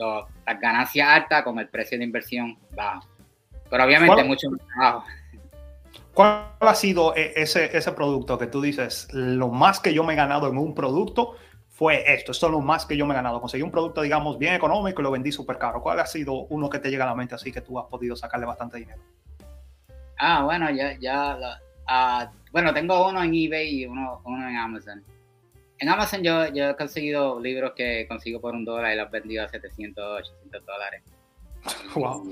[0.00, 3.06] las ganancias altas con el precio de inversión bajo.
[3.68, 5.04] Pero obviamente mucho más bajo.
[6.14, 10.14] ¿Cuál ha sido e-, ese, ese producto que tú dices, lo más que yo me
[10.14, 11.36] he ganado en un producto
[11.68, 13.40] fue esto, esto es lo más que yo me he ganado.
[13.40, 15.80] Conseguí un producto, digamos, bien económico y lo vendí súper caro.
[15.80, 18.14] ¿Cuál ha sido uno que te llega a la mente así que tú has podido
[18.16, 19.00] sacarle bastante dinero?
[20.18, 21.38] Ah, bueno, ya, ya,
[21.88, 25.02] uh, bueno, tengo uno en eBay y uno, uno en Amazon.
[25.80, 29.10] En Amazon yo, yo he conseguido libros que consigo por un dólar y los he
[29.10, 31.02] vendido a 700, 800 dólares.
[31.94, 32.24] Wow.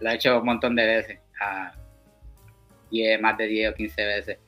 [0.00, 4.38] lo he hecho un montón de veces, uh, más de 10 o 15 veces.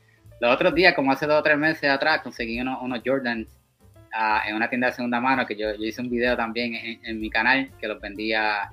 [0.41, 3.49] Los otros días, como hace dos o tres meses atrás, conseguí unos, unos Jordans
[4.13, 7.21] uh, en una tienda de segunda mano que yo, yo hice un video también en,
[7.21, 8.71] mi canal que los vendía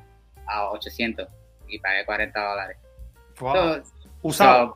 [0.47, 1.27] a 800
[1.67, 2.77] y pagué 40 dólares.
[3.39, 3.83] Wow.
[4.21, 4.75] Usado.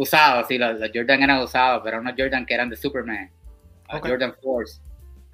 [0.00, 3.30] Usados, sí, los, Jordan eran usados, pero unos Jordan que eran de Superman,
[4.02, 4.80] Jordan Force.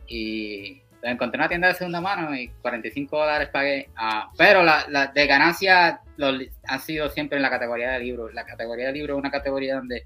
[0.09, 3.89] Y los encontré en una tienda de segunda mano y 45 dólares pagué.
[3.97, 8.35] Uh, pero la, la, de ganancia los, han sido siempre en la categoría de libros.
[8.35, 10.05] La categoría de libros es una categoría donde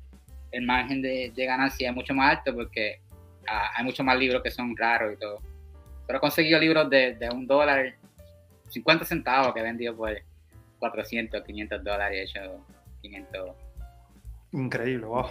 [0.52, 3.00] el margen de, de ganancia es mucho más alto porque
[3.44, 5.40] uh, hay muchos más libros que son raros y todo.
[6.06, 7.94] Pero he conseguido libros de, de un dólar,
[8.68, 10.14] 50 centavos que he vendido por
[10.80, 12.62] 400, 500 dólares, hecho
[13.00, 13.69] 500.
[14.52, 15.26] Increíble, wow.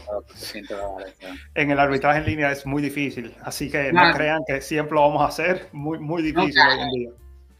[1.56, 5.02] En el arbitraje en línea es muy difícil, así que no, crean que siempre lo
[5.02, 7.10] vamos a hacer, muy, muy difícil hoy en día.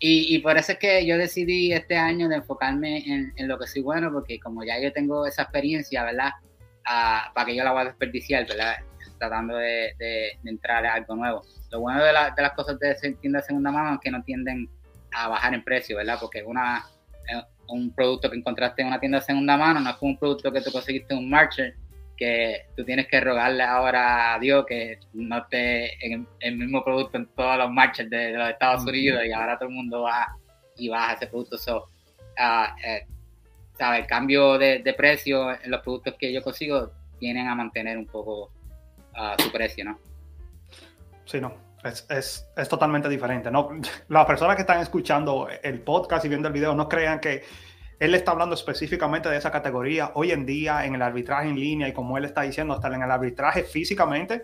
[0.02, 3.60] Y, y, por eso es que yo decidí este año de enfocarme en, en, lo
[3.60, 6.32] que soy bueno, porque como ya yo tengo esa experiencia, ¿verdad?
[6.86, 8.76] Ah, para que yo la voy a desperdiciar, ¿verdad?
[9.18, 11.42] Tratando de, de, entrar a algo nuevo.
[11.72, 14.24] Lo bueno de, la, de las cosas de tienda de segunda mano es que no
[14.24, 14.70] tienden
[15.12, 16.18] a bajar en precio, ¿verdad?
[16.22, 16.86] Porque una,
[17.70, 20.52] un producto que encontraste en una tienda de segunda mano, no es como un producto
[20.52, 21.76] que tú conseguiste en un marcher,
[22.18, 27.18] que tú tienes que rogarle ahora a Dios que no esté en el mismo producto
[27.18, 30.36] en todos los marchers de, los Estados Unidos y ahora todo el mundo va
[30.76, 31.58] y baja ese producto.
[31.58, 31.90] So,
[32.38, 33.08] uh, eh.
[33.80, 38.52] El cambio de, precio en los productos que yo consigo tienen a mantener un poco
[39.16, 39.98] uh, su precio, ¿no?
[41.24, 41.69] Sí, no.
[41.84, 43.50] Es, es, es, totalmente diferente.
[43.52, 43.70] ¿no?
[44.10, 47.44] Las personas que están escuchando el podcast y viendo el video no crean que
[48.00, 50.12] él está hablando específicamente de esa categoría.
[50.16, 53.02] Hoy en día, en el arbitraje en línea y como él está diciendo, hasta en
[53.02, 54.44] el arbitraje físicamente,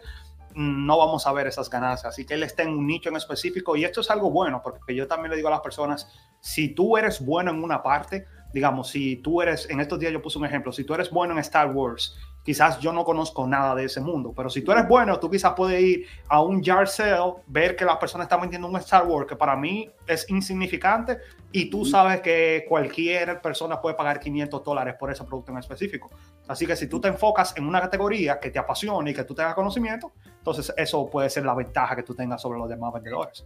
[0.55, 2.13] no vamos a ver esas ganancias.
[2.13, 4.95] Así que él está en un nicho en específico y esto es algo bueno, porque
[4.95, 6.07] yo también le digo a las personas,
[6.41, 10.21] si tú eres bueno en una parte, digamos, si tú eres, en estos días yo
[10.21, 13.73] puse un ejemplo, si tú eres bueno en Star Wars quizás yo no conozco nada
[13.73, 16.87] de ese mundo, pero si tú eres bueno, tú quizás puedes ir a un yard
[16.87, 21.17] sale, ver que las personas están vendiendo un Star Wars que para mí es insignificante
[21.51, 26.11] y tú sabes que cualquier persona puede pagar 500 dólares por ese producto en específico.
[26.47, 29.33] Así que si tú te enfocas en una categoría que te apasione y que tú
[29.33, 33.43] tengas conocimiento, entonces eso puede ser la ventaja que tú tengas sobre los demás vendedores.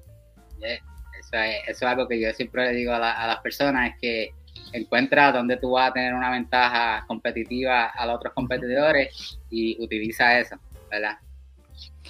[0.59, 1.37] Eso
[1.67, 4.33] es, algo que yo siempre le digo a, a las personas, es que
[4.73, 10.39] encuentra donde tú vas a tener una ventaja competitiva a los otros competidores y utiliza
[10.39, 10.57] eso,
[10.89, 11.17] ¿verdad?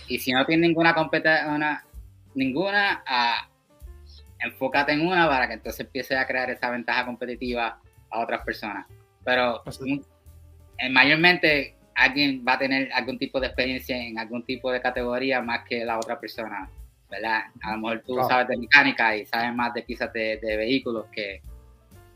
[0.07, 1.83] Y si no tienes ninguna competencia,
[2.33, 7.79] ninguna, uh, enfócate en una para que entonces empieces a crear esa ventaja competitiva
[8.09, 8.87] a otras personas.
[9.23, 9.61] Pero
[10.77, 15.41] eh, mayormente alguien va a tener algún tipo de experiencia en algún tipo de categoría
[15.41, 16.69] más que la otra persona,
[17.09, 17.43] ¿verdad?
[17.61, 21.41] A lo mejor tú sabes de mecánica y sabes más de quizás de vehículos que,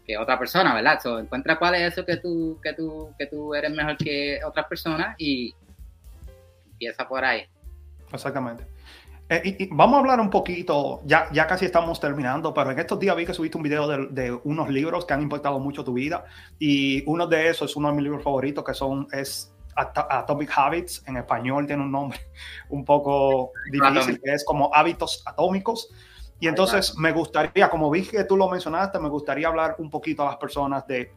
[0.05, 0.99] que otra persona, ¿verdad?
[1.01, 4.65] So, encuentra cuál es eso que tú, que tú, que tú eres mejor que otras
[4.67, 5.53] personas y
[6.71, 7.43] empieza por ahí.
[8.11, 8.67] Exactamente.
[9.29, 12.99] Eh, y, vamos a hablar un poquito, ya, ya casi estamos terminando, pero en estos
[12.99, 15.93] días vi que subiste un video de, de, unos libros que han impactado mucho tu
[15.93, 16.25] vida
[16.59, 21.03] y uno de esos es uno de mis libros favoritos que son, es Atomic Habits,
[21.07, 22.19] en español tiene un nombre
[22.69, 25.89] un poco difícil, que es como hábitos atómicos.
[26.39, 30.23] Y entonces me gustaría, como vi que tú lo mencionaste, me gustaría hablar un poquito
[30.23, 31.13] a las personas de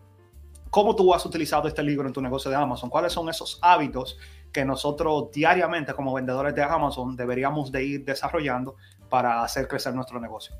[0.71, 4.19] cómo tú has utilizado este libro en tu negocio de Amazon, cuáles son esos hábitos
[4.53, 8.77] que nosotros diariamente como vendedores de Amazon deberíamos de ir desarrollando
[9.09, 10.55] para hacer crecer nuestro negocio.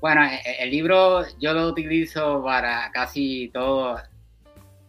[0.00, 3.96] Bueno, e, e, el libro yo lo utilizo para casi todo,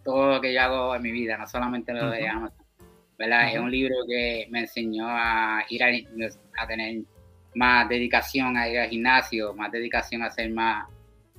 [0.04, 2.66] todo lo que yo hago en mi vida, no solamente lo de Amazon.
[3.18, 3.50] ¿verdad?
[3.50, 5.88] Es un libro que me enseñó a ir a,
[6.58, 7.04] a tener
[7.56, 10.88] más dedicación a ir al gimnasio, más dedicación a ser más,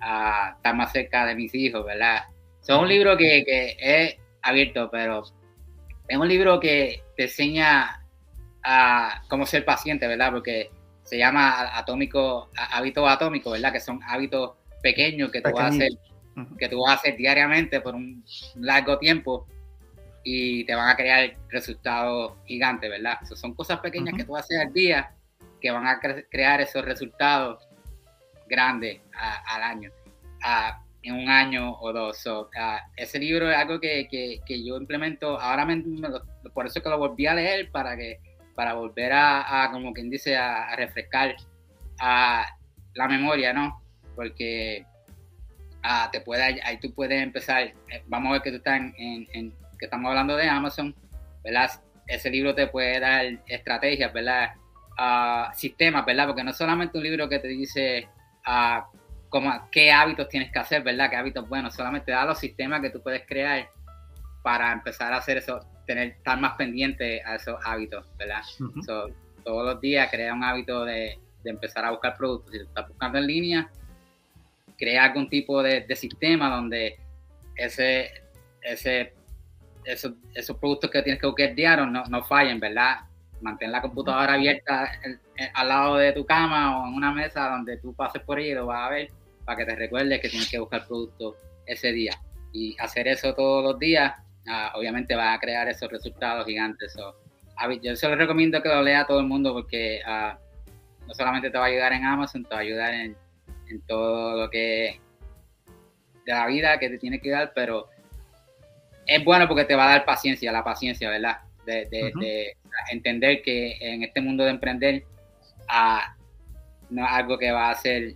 [0.01, 2.25] a estar más cerca de mis hijos, ¿verdad?
[2.63, 5.25] Es un libro que, que es abierto, pero
[6.07, 8.05] es un libro que te enseña
[8.63, 10.31] a cómo ser paciente, ¿verdad?
[10.33, 10.71] Porque
[11.03, 13.73] se llama atómico, hábitos atómicos, ¿verdad?
[13.73, 14.53] Que son hábitos
[14.83, 15.91] pequeños que tú vas a hacer,
[16.59, 18.25] que tú vas a hacer diariamente por un
[18.57, 19.47] largo tiempo
[20.23, 23.19] y te van a crear resultados gigantes, ¿verdad?
[23.35, 25.11] son cosas pequeñas que tú vas a hacer al día
[25.61, 27.67] que van a crear esos resultados
[28.49, 29.91] grandes al año,
[31.03, 32.25] en un año o dos.
[32.97, 35.83] ese libro es algo que, que, yo implemento, ahora me,
[36.53, 38.19] por eso que lo volví a leer, para, que,
[38.55, 41.37] para volver a, como quien dice, a, refrescar
[42.01, 42.47] a
[42.95, 43.83] la memoria, ¿no?
[44.17, 44.85] Porque
[46.13, 49.87] te puede, ahí tú puedes empezar, eh, vamos a ver que tú estás en, que
[49.87, 50.95] estamos hablando de Amazon,
[51.43, 51.71] ¿verdad?
[52.07, 54.55] Ese libro te puede dar estrategias, ¿verdad?
[55.03, 56.27] Uh, sistemas, ¿verdad?
[56.27, 58.07] Porque no es solamente un libro que te dice
[58.47, 58.83] uh,
[59.31, 61.09] cómo, qué hábitos tienes que hacer, ¿verdad?
[61.09, 63.71] Qué hábitos buenos, solamente da los sistemas que tú puedes crear
[64.43, 68.43] para empezar a hacer eso, tener, estar más pendiente a esos hábitos, ¿verdad?
[69.43, 72.53] todos los días crea un hábito de, de, empezar a buscar productos.
[72.53, 73.71] Si estás buscando en línea,
[74.77, 76.99] crea algún tipo de, de sistema donde
[77.57, 78.11] ese,
[78.61, 79.15] ese,
[79.83, 82.99] esos, esos, productos que tienes que buscar diario no, no fallen, ¿verdad?
[83.41, 84.91] Mantén la computadora abierta
[85.55, 88.55] al lado de tu cama o en una mesa donde tú pases por ahí y
[88.55, 89.11] lo vas a ver
[89.45, 91.37] para que te recuerdes que tienes que buscar productos
[91.67, 92.13] ese día.
[92.53, 94.13] Y hacer eso todos los días,
[94.47, 96.93] uh, obviamente va a crear esos resultados gigantes.
[96.93, 97.15] So,
[97.83, 100.37] yo se lo recomiendo que lo lea a todo el mundo porque uh,
[101.07, 103.17] no solamente te va a ayudar en Amazon, te va a ayudar en,
[103.69, 105.01] en todo lo que
[106.27, 107.89] de la vida que te tiene que dar, pero
[109.07, 111.39] es bueno porque te va a dar paciencia, la paciencia, ¿verdad?
[111.65, 112.57] De, de, de
[112.91, 115.05] entender que en este mundo de emprender
[115.69, 116.21] uh,
[116.91, 118.15] no es algo que va a ser,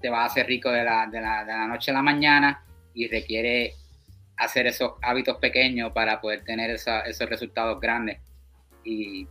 [0.00, 2.64] te va a hacer rico de la, de la, de la noche a la mañana
[2.92, 3.74] y requiere
[4.36, 8.18] hacer esos hábitos pequeños para poder tener esa, esos resultados grandes.
[8.84, 9.26] Y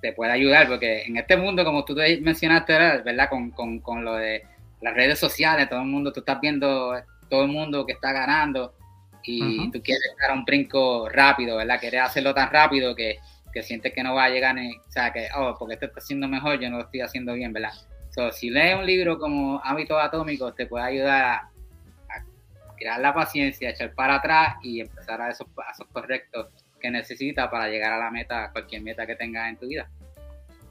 [0.00, 3.28] te puede ayudar, porque en este mundo, como tú mencionaste, ¿verdad?
[3.28, 4.44] Con, con, con, lo de
[4.80, 6.94] las redes sociales, todo el mundo, tú estás viendo
[7.28, 8.74] todo el mundo que está ganando
[9.22, 11.80] y tú quieres dar un brinco rápido, ¿verdad?
[11.80, 13.18] Quieres hacerlo tan rápido que,
[13.54, 16.00] que sientes que no va a llegar, ni, o sea, que, oh, porque este está
[16.00, 17.72] haciendo mejor, yo no lo estoy haciendo bien, ¿verdad?
[18.10, 23.14] So, si lees un libro como Hábitos Atómicos, te puede ayudar a, a crear la
[23.14, 26.48] paciencia, echar para atrás y empezar a esos pasos correctos
[26.80, 29.88] que necesitas para llegar a la meta, cualquier meta que tengas en tu vida.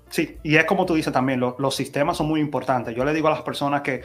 [0.10, 2.96] Sí, y es como tú dices también, lo, los sistemas son muy importantes.
[2.96, 4.04] Yo le digo a las personas que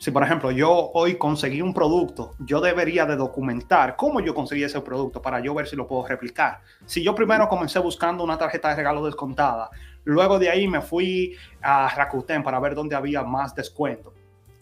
[0.00, 4.64] si por ejemplo yo hoy conseguí un producto, yo debería de documentar cómo yo conseguí
[4.64, 6.62] ese producto para yo ver si lo puedo replicar.
[6.86, 9.68] Si yo primero comencé buscando una tarjeta de regalo descontada,
[10.04, 14.14] luego de ahí me fui a Rakuten para ver dónde había más descuento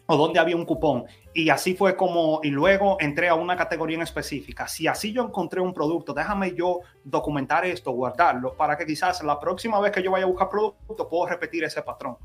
[0.06, 1.04] o dónde había un cupón.
[1.32, 4.66] Y así fue como, y luego entré a una categoría en específica.
[4.66, 9.38] Si así yo encontré un producto, déjame yo documentar esto, guardarlo, para que quizás la
[9.38, 12.16] próxima vez que yo vaya a buscar producto, puedo repetir ese patrón.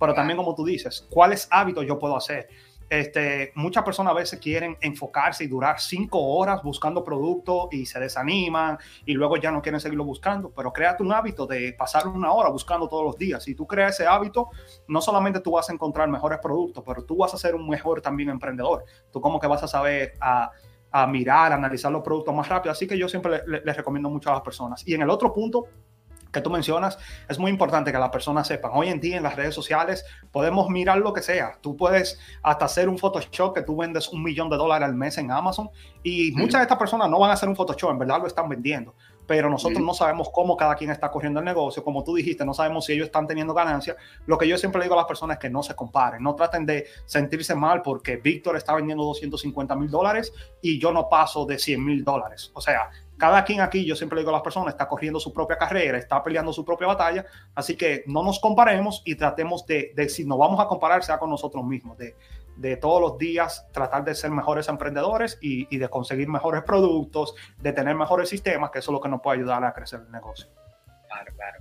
[0.00, 2.48] Pero también, como tú dices, ¿cuáles hábitos yo puedo hacer?
[2.88, 8.00] Este, muchas personas a veces quieren enfocarse y durar cinco horas buscando productos y se
[8.00, 12.32] desaniman y luego ya no quieren seguirlo buscando, pero créate un hábito de pasar una
[12.32, 13.44] hora buscando todos los días.
[13.44, 14.48] Si tú creas ese hábito,
[14.88, 18.00] no solamente tú vas a encontrar mejores productos, pero tú vas a ser un mejor
[18.00, 18.84] también emprendedor.
[19.12, 20.50] Tú como que vas a saber a,
[20.90, 22.72] a mirar, a analizar los productos más rápido.
[22.72, 24.86] Así que yo siempre les le, recomiendo mucho a las personas.
[24.86, 25.66] Y en el otro punto,
[26.32, 28.72] que tú mencionas, es muy importante que las personas sepan.
[28.74, 31.58] Hoy en día en las redes sociales podemos mirar lo que sea.
[31.60, 35.18] Tú puedes hasta hacer un Photoshop que tú vendes un millón de dólares al mes
[35.18, 35.70] en Amazon
[36.02, 38.48] y muchas de estas personas no van a hacer un Photoshop, en verdad lo están
[38.48, 38.94] vendiendo.
[39.26, 41.84] Pero nosotros no sabemos cómo cada quien está corriendo el negocio.
[41.84, 43.96] Como tú dijiste, no sabemos si ellos están teniendo ganancias.
[44.26, 46.20] Lo que yo siempre digo a las personas es que no se comparen.
[46.20, 51.08] No traten de sentirse mal porque Víctor está vendiendo 250 mil dólares y yo no
[51.08, 52.50] paso de 100 mil dólares.
[52.54, 52.90] O sea,
[53.20, 56.22] cada quien aquí, yo siempre digo a las personas, está corriendo su propia carrera, está
[56.22, 60.38] peleando su propia batalla, así que no nos comparemos y tratemos de, de si nos
[60.38, 62.16] vamos a comparar, sea con nosotros mismos, de,
[62.56, 67.34] de todos los días tratar de ser mejores emprendedores y, y, de conseguir mejores productos,
[67.58, 70.10] de tener mejores sistemas, que eso es lo que nos puede ayudar a crecer el
[70.10, 70.48] negocio.
[71.06, 71.60] Claro, claro.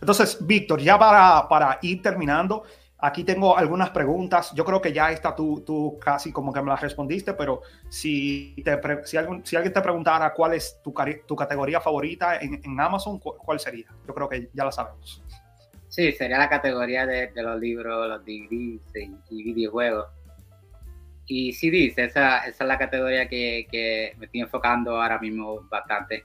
[0.00, 2.64] Entonces, Víctor, ya para, para ir terminando,
[3.04, 4.52] Aquí tengo algunas preguntas.
[4.54, 8.54] Yo creo que ya está tú, tú casi como que me las respondiste, pero si,
[8.64, 10.94] te, si, algún, si alguien te preguntara cuál es tu,
[11.26, 13.86] tu categoría favorita en, en, Amazon, ¿cuál sería?
[14.06, 15.20] Yo creo que ya la sabemos.
[15.88, 20.06] Sí, sería la categoría de, de los libros, los DVDs y, y, videojuegos.
[21.26, 26.24] Y CDs, esa, esa es la categoría que, que me estoy enfocando ahora mismo bastante.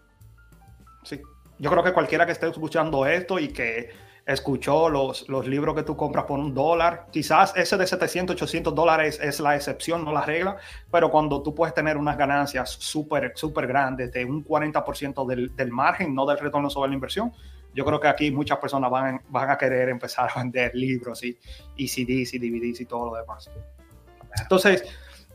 [1.01, 1.19] Sí,
[1.57, 3.89] yo creo que cualquiera que esté escuchando esto y que
[4.28, 7.07] escuchó los, los libros que tú compras por un dólar.
[7.11, 10.57] Quizás ese de 700, 800 dólares es la excepción, no la regla,
[10.91, 15.71] pero cuando tú puedes tener unas ganancias súper, súper grandes de un 40% del, del,
[15.71, 17.32] margen, no del retorno sobre la inversión,
[17.73, 21.38] yo creo que aquí muchas personas van, van a querer empezar a vender libros y,
[21.78, 23.49] y CDs y DVDs y todo lo demás.
[24.41, 24.84] Entonces,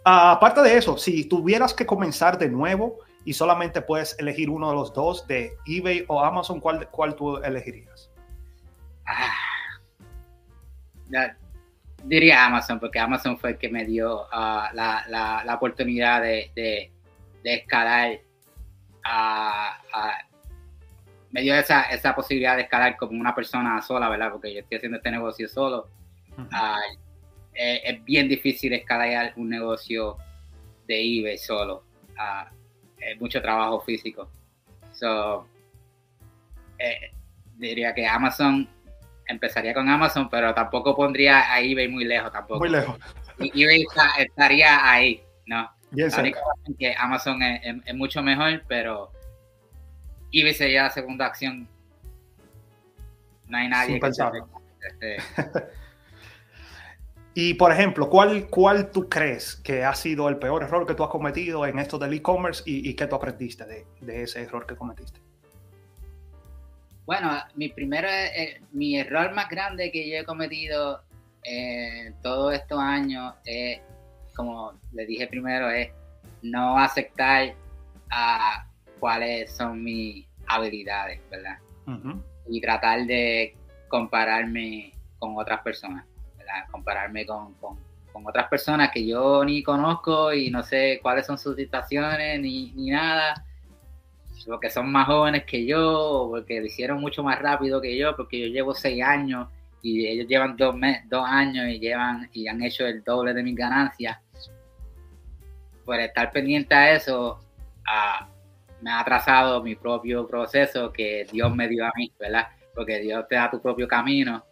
[0.05, 4.75] aparte de eso, si tuvieras que comenzar de nuevo y solamente puedes elegir uno de
[4.75, 8.12] los dos, de eBay o Amazon, ¿cuál, cuál tú elegirías?
[9.07, 9.35] Ah,
[12.05, 16.51] diría Amazon, porque Amazon fue el que me dio uh, la, la, la, oportunidad de,
[16.55, 16.91] de,
[17.43, 18.19] de escalar,
[19.05, 19.73] uh,
[21.31, 24.33] me dio esa, esa posibilidad de escalar como una persona sola, ¿verdad?
[24.33, 25.89] Porque yo estoy haciendo este negocio solo.
[26.37, 26.79] -huh.
[27.55, 30.17] es bien difícil escalar un negocio
[30.87, 31.85] de eBay solo.
[32.17, 32.51] Ah,
[32.99, 34.31] es mucho trabajo físico.
[34.93, 35.47] So,
[36.79, 37.13] eh,
[37.57, 38.69] diría que Amazon
[39.27, 42.61] empezaría con Amazon, pero tampoco pondría a eBay muy lejos tampoco.
[42.61, 42.99] Muy lejos.
[43.39, 43.85] eBay
[44.19, 45.71] estaría ahí, ¿no?
[45.91, 46.11] Bien
[46.79, 49.13] que Amazon es, mucho mejor, pero
[50.33, 51.69] eBay sería la segunda acción.
[53.47, 55.17] No hay nadie que este,
[57.35, 61.03] Y por ejemplo, ¿cuál, ¿cuál tú crees que ha sido el peor error que tú
[61.03, 65.21] has cometido en esto del e-commerce y, qué tú aprendiste de, ese error que cometiste?
[67.05, 71.03] Bueno, mi primer, eh, mi error más grande que yo he cometido
[71.43, 73.81] en todos estos años es,
[74.37, 75.91] como le dije primero, es
[76.43, 77.55] no aceptar
[78.11, 78.67] a
[79.01, 81.59] cuáles son mis habilidades, ¿verdad?
[82.49, 83.57] Y tratar de
[83.89, 86.05] compararme con otras personas
[86.71, 87.55] compararme con,
[88.25, 93.45] otras personas que yo ni conozco y no sé cuáles son sus situaciones ni, nada,
[94.47, 98.41] porque son más jóvenes que yo, porque lo hicieron mucho más rápido que yo, porque
[98.41, 99.49] yo llevo seis años
[99.83, 100.77] y ellos llevan dos,
[101.07, 104.19] dos años y llevan y han hecho el doble de mis ganancias.
[105.85, 107.41] Por estar pendiente a eso,
[108.81, 112.49] me ha atrasado mi propio proceso que Dios me dio a mí, ¿verdad?
[112.75, 114.45] Porque Dios te da tu propio camino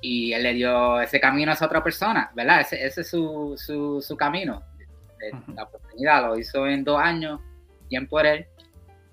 [0.00, 2.60] y él le dio ese camino a esa otra persona, ¿verdad?
[2.60, 4.62] Ese, ese es su, su, su camino.
[5.54, 7.40] La oportunidad lo hizo en dos años,
[7.90, 8.46] bien por él.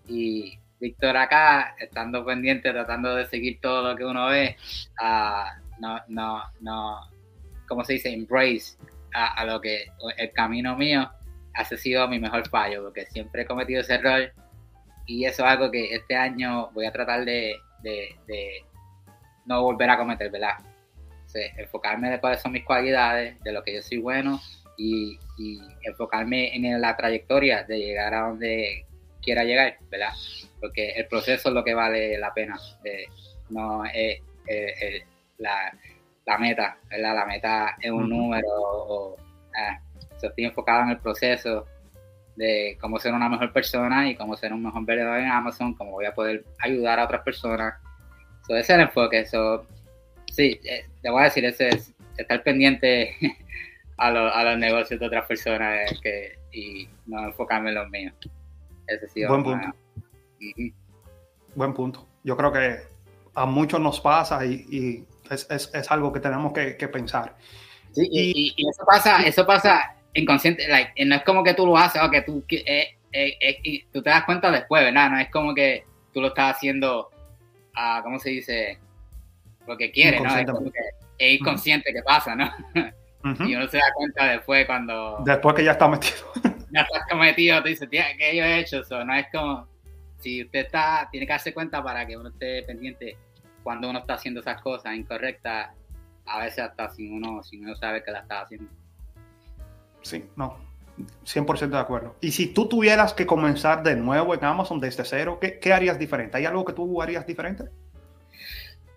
[0.07, 4.55] Y Víctor acá, estando pendiente, tratando de seguir todo lo que uno ve,
[5.01, 6.99] uh, no, no, no,
[7.67, 8.13] ¿cómo se dice?
[8.13, 8.77] Embrace
[9.13, 9.85] a, lo que
[10.17, 11.09] el camino mío
[11.53, 14.31] ha sido mi mejor fallo, porque siempre he cometido ese error.
[15.05, 17.55] Y eso es algo que este año voy a tratar de,
[19.45, 20.57] no volver a cometer, ¿verdad?
[21.57, 24.39] enfocarme de cuáles son mis cualidades, de lo que yo soy bueno
[24.77, 25.19] y,
[25.83, 28.85] enfocarme en la trayectoria de llegar a donde
[29.25, 30.13] quiera llegar, ¿verdad?
[30.61, 32.57] Porque el proceso es lo que vale la pena,
[33.49, 34.21] no es
[35.37, 37.15] la, meta, ¿verdad?
[37.15, 39.17] La meta es un número o,
[40.21, 41.65] estoy enfocado en el proceso
[42.35, 45.91] de cómo ser una mejor persona y cómo ser un mejor vendedor en Amazon, cómo
[45.91, 47.75] voy a poder ayudar a otras personas.
[48.49, 49.19] ese es el enfoque.
[49.19, 49.65] eso
[50.31, 53.15] sí, eh, te voy a decir, ese es estar pendiente
[53.97, 58.13] a, los negocios de otras personas que, y no enfocarme en los míos.
[58.87, 59.67] Ese sí Buen punto.
[61.55, 62.07] Buen punto.
[62.23, 62.79] Yo creo que
[63.33, 67.35] a muchos nos pasa y, es, algo que tenemos que, pensar.
[67.91, 70.65] Sí, y, eso pasa, eso pasa inconsciente,
[71.05, 74.23] no es como que tú lo haces o que tú, eh, eh, tú te das
[74.23, 75.09] cuenta después, ¿verdad?
[75.09, 77.09] No es como que tú lo estás haciendo,
[77.75, 78.79] uh, ¿cómo se dice?
[79.65, 80.35] porque quiere, ¿no?
[80.35, 80.79] Es, como que
[81.17, 82.51] es inconsciente que pasa, ¿no?
[83.39, 85.17] Y uno se da cuenta después cuando...
[85.25, 86.31] Después que ya está metido.
[86.75, 88.81] ya estás metido, te dice, ¿qué yo he hecho?
[88.81, 89.03] eso?
[89.03, 89.67] no es como...
[90.19, 93.17] Si usted está, tiene que darse cuenta para que uno esté pendiente
[93.63, 95.69] cuando uno está haciendo esas cosas incorrectas,
[96.25, 98.71] a veces hasta sin uno, sin uno sabe que la está haciendo.
[100.01, 100.57] Sí, no,
[101.25, 102.15] 100% de acuerdo.
[102.21, 105.99] Y si tú tuvieras que comenzar de nuevo en Amazon desde cero, ¿qué, ¿qué, harías
[105.99, 106.37] diferente?
[106.37, 107.65] ¿Hay algo que tú harías diferente?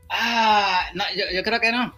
[0.08, 1.04] Ah, no,
[1.34, 1.94] yo, creo que no.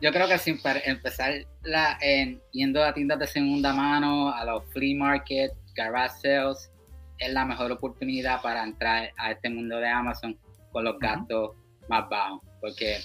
[0.00, 1.32] Yo creo que sin empezar
[1.62, 6.70] la, en, yendo a tiendas de segunda mano, a los flea market, garage sales,
[7.18, 10.38] es la mejor oportunidad para entrar a este mundo de Amazon
[10.72, 11.50] con los gastos
[11.88, 12.40] más bajos.
[12.62, 12.96] Porque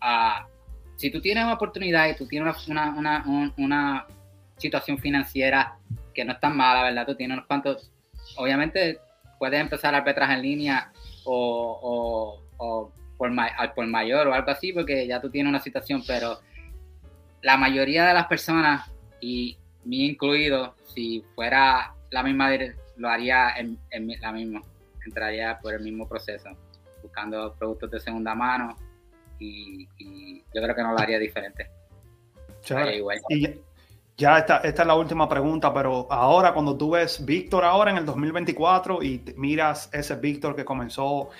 [0.00, 0.46] uh,
[0.96, 4.06] si tú tienes una oportunidad y tú tienes una, una, una,
[4.56, 5.76] situación financiera
[6.14, 7.06] que no es tan mala, ¿verdad?
[7.06, 7.90] Tú tienes unos cuantos,
[8.36, 9.00] obviamente
[9.40, 10.92] puedes empezar a arbitrar en línea
[11.24, 12.92] o, o, o
[13.30, 16.40] por, por mayor o algo así, porque ya tú tienes una situación, pero
[17.42, 22.50] la mayoría de las personas, y mi incluido, si fuera la misma,
[22.96, 23.78] lo haría en,
[24.20, 24.62] la misma,
[25.06, 26.50] entraría por el mismo proceso,
[27.02, 28.76] buscando productos de segunda mano
[29.38, 29.86] y,
[30.54, 31.68] yo creo que no lo haría diferente.
[33.28, 33.60] Y
[34.16, 37.96] ya, esta, esta es la última pregunta, pero ahora cuando tú ves Víctor ahora en
[37.96, 41.30] el 2024 y miras ese Víctor que comenzó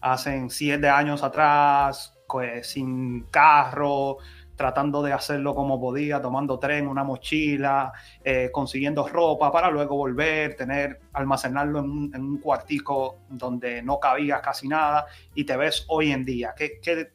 [0.00, 4.18] hacen siete años atrás, pues, sin carro,
[4.58, 7.92] tratando de hacerlo como podía, tomando tren, una mochila,
[8.24, 14.66] eh, consiguiendo ropa para luego volver, tener, almacenarlo en un, cuartico donde no cabía casi
[14.66, 16.54] nada y te ves hoy en día.
[16.56, 17.12] ¿Qué, qué,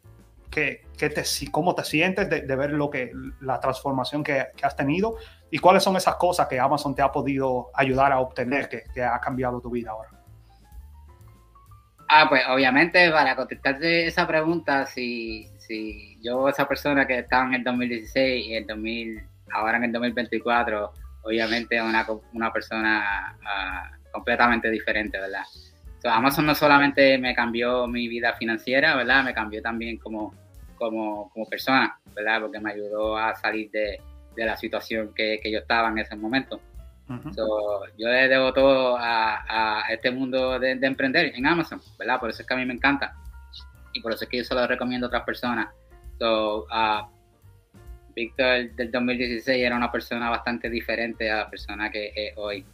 [0.49, 3.11] qué, te, ¿Cómo te sientes de, ver lo que,
[3.41, 5.17] la transformación que, has tenido
[5.51, 9.03] y cuáles son esas cosas que Amazon te ha podido ayudar a obtener que, que
[9.03, 10.22] ha cambiado tu vida ahora?
[12.15, 17.55] Ah, pues obviamente para contestarte esa pregunta, si, si yo, esa persona que estaba en
[17.55, 20.93] el 2016 y el 2000, ahora en el 2024,
[21.23, 25.41] obviamente una, una persona ah, completamente diferente, ¿verdad?
[26.03, 29.23] Amazon no solamente me cambió mi vida financiera, ¿verdad?
[29.23, 30.35] Me cambió también como,
[30.75, 32.41] como, como persona, ¿verdad?
[32.41, 33.99] Porque me ayudó a salir de,
[34.35, 36.61] de la situación que, yo estaba en ese momento.
[37.07, 42.19] Yo le debo todo a, a este mundo de, de, emprender en Amazon, ¿verdad?
[42.19, 43.15] Por eso es que a mí me encanta
[43.93, 45.69] y por eso es que yo se lo recomiendo a otras personas.
[46.19, 47.07] So, uh,
[48.15, 52.65] Víctor del 2016 era una persona bastante diferente a la persona que es hoy.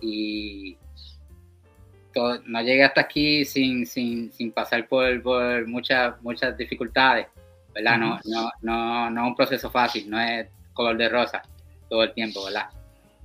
[0.00, 0.76] Y
[2.46, 7.26] no llegué hasta aquí sin, sin, sin pasar por, por, muchas, muchas dificultades,
[7.72, 7.98] ¿verdad?
[7.98, 11.42] no, no, no, no es un proceso fácil, no es color de rosa
[11.88, 12.70] todo el tiempo, ¿verdad?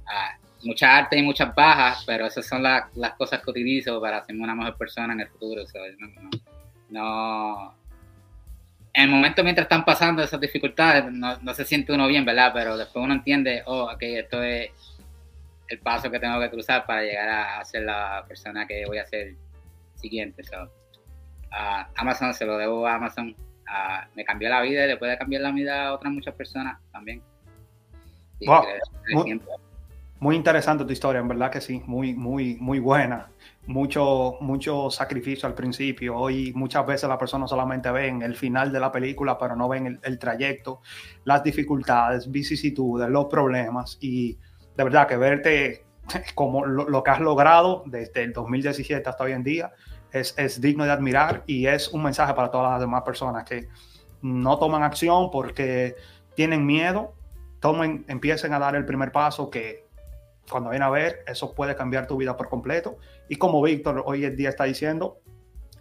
[0.05, 4.43] Ah, mucha arte y muchas bajas, pero esas son las cosas que utilizo para hacerme
[4.43, 5.63] una mejor persona en el futuro.
[5.99, 6.29] no,
[6.89, 7.75] no,
[8.93, 12.51] en el momento mientras están pasando esas dificultades, no, no, se siente uno bien, ¿verdad?
[12.53, 14.69] Pero después uno entiende, oh, ok, esto es
[15.67, 19.05] el paso que tengo que cruzar para llegar a, ser la persona que voy a
[19.05, 19.33] ser
[19.95, 20.43] siguiente.
[20.43, 20.69] So,
[21.95, 23.35] Amazon se lo debo a Amazon.
[24.15, 27.23] me cambió la vida y le puede cambiar la vida a otras muchas personas también.
[28.39, 29.41] muy,
[30.23, 33.29] muy, interesante tu historia, en verdad que sí, muy, muy, muy buena.
[33.65, 36.17] Mucho, mucho sacrificio al principio.
[36.17, 39.87] Hoy muchas veces las personas solamente ven el final de la película, pero no ven
[39.87, 40.81] el, el trayecto,
[41.23, 44.37] las dificultades, vicisitudes, los problemas y
[44.75, 45.85] de verdad que verte
[46.35, 49.71] como lo, que has logrado desde el 2017 hasta hoy en día
[50.11, 53.67] es, es, digno de admirar y es un mensaje para todas las demás personas que
[54.21, 55.95] no toman acción porque
[56.35, 57.13] tienen miedo,
[57.59, 59.82] tomen, empiecen a dar el primer paso que
[60.49, 62.97] cuando viene a ver eso puede cambiar tu vida por completo
[63.29, 65.19] y como Víctor hoy en día está diciendo,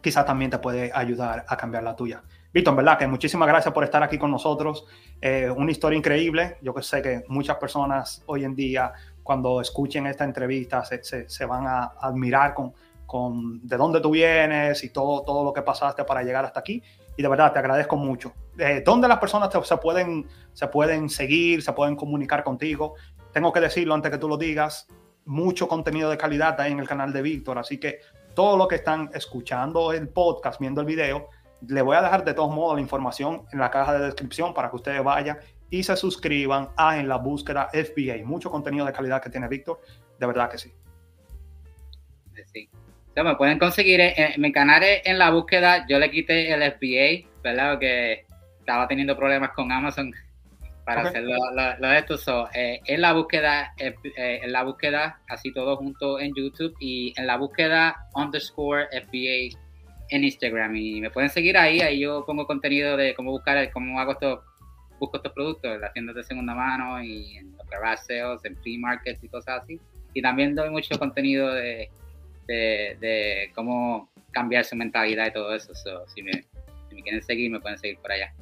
[0.01, 2.23] quizás también te puede ayudar a cambiar la tuya.
[2.53, 4.85] Víctor, en verdad que muchísimas gracias por estar aquí con nosotros.
[5.23, 6.59] Eh, una historia increíble.
[6.61, 8.93] Yo sé que muchas personas hoy en día,
[9.23, 12.75] cuando escuchen esta entrevista, se, se, van a admirar con,
[13.07, 16.83] con, de dónde tú vienes y todo, todo lo que pasaste para llegar hasta aquí.
[17.17, 18.35] Y de verdad te agradezco mucho.
[18.59, 22.97] Eh, ¿Dónde las personas se, pueden, se pueden seguir, se pueden comunicar contigo?
[23.33, 24.87] Tengo que decirlo antes que tú lo digas.
[25.24, 27.59] Mucho contenido de calidad hay en el canal de Víctor.
[27.59, 28.01] Así que
[28.35, 31.28] todo lo que están escuchando el podcast, viendo el video,
[31.68, 34.70] le voy a dejar de todos modos la información en la caja de descripción para
[34.70, 35.39] que ustedes vayan
[35.70, 38.24] y se suscriban a En la Búsqueda FBA.
[38.24, 39.80] Mucho contenido de calidad que tiene Víctor,
[40.18, 40.72] de verdad que sí.
[42.53, 42.68] Sí.
[43.14, 47.78] me pueden conseguir en, mi canal En la Búsqueda, yo le quité el FBA, ¿verdad?
[47.78, 48.26] Que
[48.59, 50.12] estaba teniendo problemas con Amazon
[50.95, 52.49] para hacer lo, de esto.
[52.55, 57.26] Eh, en la búsqueda, eh, en la búsqueda, así todo junto en YouTube y en
[57.26, 59.59] la búsqueda underscore FBA
[60.11, 63.99] en Instagram y me pueden seguir ahí, ahí yo pongo contenido de cómo buscar, cómo
[63.99, 64.45] hago esto
[65.03, 68.78] busco estos productos, las tiendas de segunda mano y en los garage sales, en free
[68.78, 69.80] markets y cosas así.
[70.14, 71.90] Y también doy mucho contenido de,
[72.47, 75.72] de, cómo cambiar su mentalidad y todo eso.
[76.07, 76.45] si, me,
[76.88, 78.32] si me quieren seguir, me pueden seguir por allá.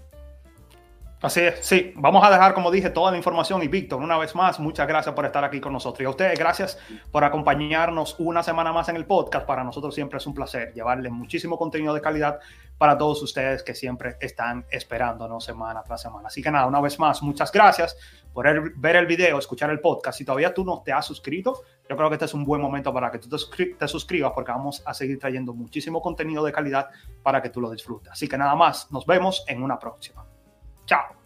[1.23, 1.93] Así es, sí.
[1.97, 3.63] Vamos a dejar, como dije, toda la información.
[3.63, 6.01] Y Víctor, una vez más, muchas gracias por estar aquí con nosotros.
[6.01, 6.79] Y a ustedes, gracias
[7.11, 9.47] por acompañarnos una semana más en el podcast.
[9.47, 12.41] Para nosotros siempre es un placer llevarles muchísimo contenido de calidad
[12.79, 16.29] para todos ustedes que siempre están esperándonos semana tras semana.
[16.29, 17.99] Así que nada, una vez más, muchas gracias
[18.33, 18.47] por
[18.79, 20.17] ver el video, escuchar el podcast.
[20.17, 22.95] Si todavía tú no te has suscrito, yo creo que este es un buen momento
[22.95, 26.89] para que tú te, suscribas porque vamos a seguir trayendo muchísimo contenido de calidad
[27.23, 28.11] para que tú lo disfrutes.
[28.11, 30.30] Así que nada más, nos vemos en una próxima.
[30.87, 31.20] Chao.